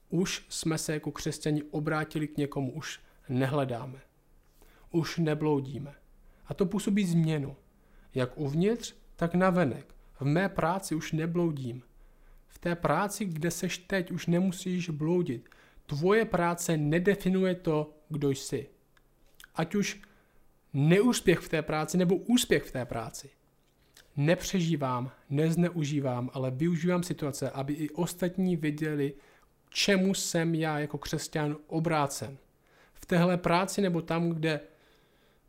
Už 0.10 0.46
jsme 0.50 0.78
se 0.78 0.94
jako 0.94 1.12
křesťani 1.12 1.64
obrátili 1.64 2.28
k 2.28 2.38
někomu, 2.38 2.72
už 2.72 3.00
nehledáme. 3.30 4.00
Už 4.92 5.18
nebloudíme. 5.18 5.96
A 6.46 6.54
to 6.54 6.66
působí 6.66 7.06
změnu. 7.06 7.56
Jak 8.16 8.38
uvnitř, 8.38 8.96
tak 9.16 9.36
navenek. 9.36 9.96
V 10.20 10.26
mé 10.26 10.50
práci 10.50 10.96
už 10.96 11.12
nebloudím. 11.12 11.84
V 12.48 12.60
té 12.60 12.76
práci, 12.76 13.26
kde 13.26 13.52
seš 13.52 13.78
teď, 13.78 14.12
už 14.12 14.28
nemusíš 14.28 14.90
bloudit. 14.90 15.50
Tvoje 15.86 16.26
práce 16.26 16.78
nedefinuje 16.78 17.56
to, 17.56 17.94
kdo 18.10 18.30
jsi. 18.30 18.70
Ať 19.56 19.76
už 19.76 20.02
neúspěch 20.74 21.40
v 21.40 21.50
té 21.50 21.62
práci 21.62 21.98
nebo 21.98 22.16
úspěch 22.16 22.64
v 22.64 22.72
té 22.72 22.86
práci. 22.86 23.30
Nepřežívám, 24.18 25.12
nezneužívám, 25.30 26.30
ale 26.34 26.52
využívám 26.52 27.04
situace, 27.04 27.50
aby 27.50 27.74
i 27.74 27.90
ostatní 27.90 28.56
viděli, 28.56 29.14
čemu 29.70 30.14
jsem 30.14 30.56
já 30.56 30.80
jako 30.80 30.98
křesťan 30.98 31.58
obrácen. 31.68 32.38
V 32.94 33.06
téhle 33.06 33.38
práci 33.38 33.82
nebo 33.82 34.02
tam, 34.02 34.30
kde 34.30 34.60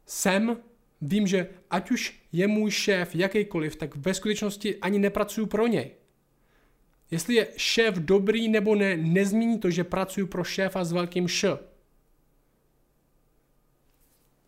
jsem, 0.07 0.57
vím, 1.01 1.27
že 1.27 1.47
ať 1.71 1.91
už 1.91 2.21
je 2.33 2.49
můj 2.49 2.71
šéf 2.71 3.15
jakýkoliv, 3.15 3.77
tak 3.77 3.97
ve 3.97 4.15
skutečnosti 4.15 4.77
ani 4.77 4.99
nepracuju 4.99 5.47
pro 5.47 5.67
něj. 5.67 5.91
Jestli 7.11 7.35
je 7.35 7.49
šéf 7.57 7.95
dobrý 7.95 8.49
nebo 8.49 8.75
ne, 8.75 8.97
nezmíní 8.97 9.59
to, 9.59 9.71
že 9.71 9.85
pracuji 9.85 10.27
pro 10.27 10.45
šéfa 10.45 10.85
s 10.85 10.93
velkým 10.93 11.29
š. 11.29 11.59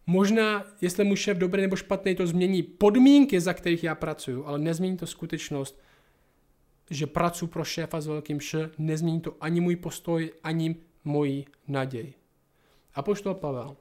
Možná, 0.07 0.65
jestli 0.81 1.05
můj 1.05 1.17
šéf 1.17 1.39
dobrý 1.39 1.63
nebo 1.63 1.77
špatný, 1.77 2.15
to 2.15 2.27
změní 2.27 2.63
podmínky, 2.63 3.41
za 3.41 3.55
kterých 3.55 3.85
já 3.85 3.95
pracuji, 3.95 4.45
ale 4.47 4.59
nezmění 4.59 4.97
to 4.97 5.07
skutečnost, 5.07 5.81
že 6.91 7.07
pracuji 7.07 7.47
pro 7.47 7.65
šéfa 7.65 8.01
s 8.01 8.07
velkým 8.07 8.41
š, 8.41 8.71
nezmění 8.79 9.21
to 9.21 9.37
ani 9.41 9.61
můj 9.61 9.77
postoj, 9.77 10.33
ani 10.43 10.77
moji 11.05 11.45
naději. 11.69 12.15
A 12.95 13.03
poštol 13.03 13.35
Pavel 13.35 13.77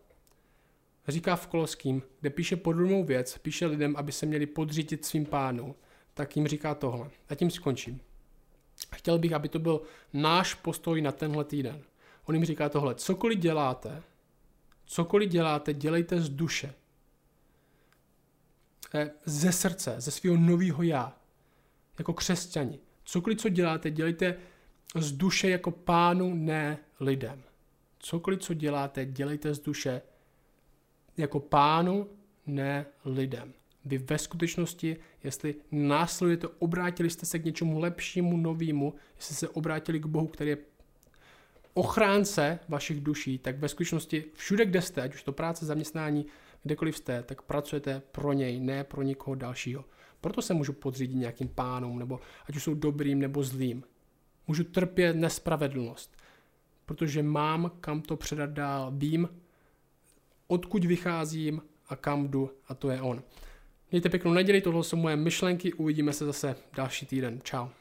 říká 1.07 1.35
v 1.35 1.47
Koloským, 1.47 2.01
kde 2.19 2.29
píše 2.29 2.55
podobnou 2.55 3.03
věc, 3.03 3.37
píše 3.37 3.65
lidem, 3.65 3.95
aby 3.97 4.11
se 4.11 4.25
měli 4.25 4.45
podřídit 4.45 5.05
svým 5.05 5.25
pánu, 5.25 5.75
tak 6.13 6.35
jim 6.35 6.47
říká 6.47 6.75
tohle. 6.75 7.09
A 7.29 7.35
tím 7.35 7.51
skončím. 7.51 8.01
Chtěl 8.95 9.19
bych, 9.19 9.33
aby 9.33 9.49
to 9.49 9.59
byl 9.59 9.81
náš 10.13 10.53
postoj 10.53 11.01
na 11.01 11.11
tenhle 11.11 11.43
týden. 11.43 11.81
On 12.25 12.35
jim 12.35 12.45
říká 12.45 12.69
tohle, 12.69 12.95
cokoliv 12.95 13.39
děláte, 13.39 14.03
cokoliv 14.91 15.29
děláte, 15.29 15.73
dělejte 15.73 16.21
z 16.21 16.29
duše. 16.29 16.73
Eh, 18.93 19.11
ze 19.25 19.51
srdce, 19.51 19.95
ze 19.97 20.11
svého 20.11 20.37
nového 20.37 20.83
já. 20.83 21.17
Jako 21.99 22.13
křesťani. 22.13 22.79
Cokoliv, 23.03 23.39
co 23.39 23.49
děláte, 23.49 23.91
dělejte 23.91 24.37
z 24.95 25.11
duše 25.11 25.49
jako 25.49 25.71
pánu, 25.71 26.33
ne 26.33 26.77
lidem. 26.99 27.43
Cokoliv, 27.99 28.39
co 28.39 28.53
děláte, 28.53 29.05
dělejte 29.05 29.53
z 29.53 29.59
duše 29.59 30.01
jako 31.17 31.39
pánu, 31.39 32.09
ne 32.45 32.85
lidem. 33.05 33.53
Vy 33.85 33.97
ve 33.97 34.17
skutečnosti, 34.17 34.97
jestli 35.23 35.55
následujete, 35.71 36.47
obrátili 36.47 37.09
jste 37.09 37.25
se 37.25 37.39
k 37.39 37.45
něčemu 37.45 37.79
lepšímu, 37.79 38.37
novému, 38.37 38.93
jestli 39.15 39.35
se 39.35 39.49
obrátili 39.49 39.99
k 39.99 40.05
Bohu, 40.05 40.27
který 40.27 40.49
je 40.49 40.57
ochránce 41.73 42.59
vašich 42.69 43.01
duší, 43.01 43.37
tak 43.37 43.59
ve 43.59 43.69
skutečnosti 43.69 44.23
všude, 44.33 44.65
kde 44.65 44.81
jste, 44.81 45.01
ať 45.01 45.13
už 45.13 45.23
to 45.23 45.31
práce, 45.31 45.65
zaměstnání, 45.65 46.25
kdekoliv 46.63 46.97
jste, 46.97 47.23
tak 47.23 47.41
pracujete 47.41 48.01
pro 48.11 48.33
něj, 48.33 48.59
ne 48.59 48.83
pro 48.83 49.01
nikoho 49.01 49.35
dalšího. 49.35 49.85
Proto 50.21 50.41
se 50.41 50.53
můžu 50.53 50.73
podřídit 50.73 51.15
nějakým 51.15 51.47
pánům, 51.47 51.99
nebo 51.99 52.19
ať 52.49 52.55
už 52.55 52.63
jsou 52.63 52.73
dobrým 52.73 53.19
nebo 53.19 53.43
zlým. 53.43 53.83
Můžu 54.47 54.63
trpět 54.63 55.15
nespravedlnost, 55.15 56.17
protože 56.85 57.23
mám 57.23 57.71
kam 57.81 58.01
to 58.01 58.17
předat 58.17 58.49
dál, 58.49 58.91
vím, 58.95 59.29
odkud 60.47 60.85
vycházím 60.85 61.61
a 61.89 61.95
kam 61.95 62.27
jdu 62.27 62.51
a 62.67 62.73
to 62.73 62.89
je 62.89 63.01
on. 63.01 63.23
Mějte 63.91 64.09
pěknou 64.09 64.33
neděli, 64.33 64.61
tohle 64.61 64.83
jsou 64.83 64.97
moje 64.97 65.15
myšlenky, 65.15 65.73
uvidíme 65.73 66.13
se 66.13 66.25
zase 66.25 66.55
další 66.75 67.05
týden. 67.05 67.41
Ciao. 67.43 67.80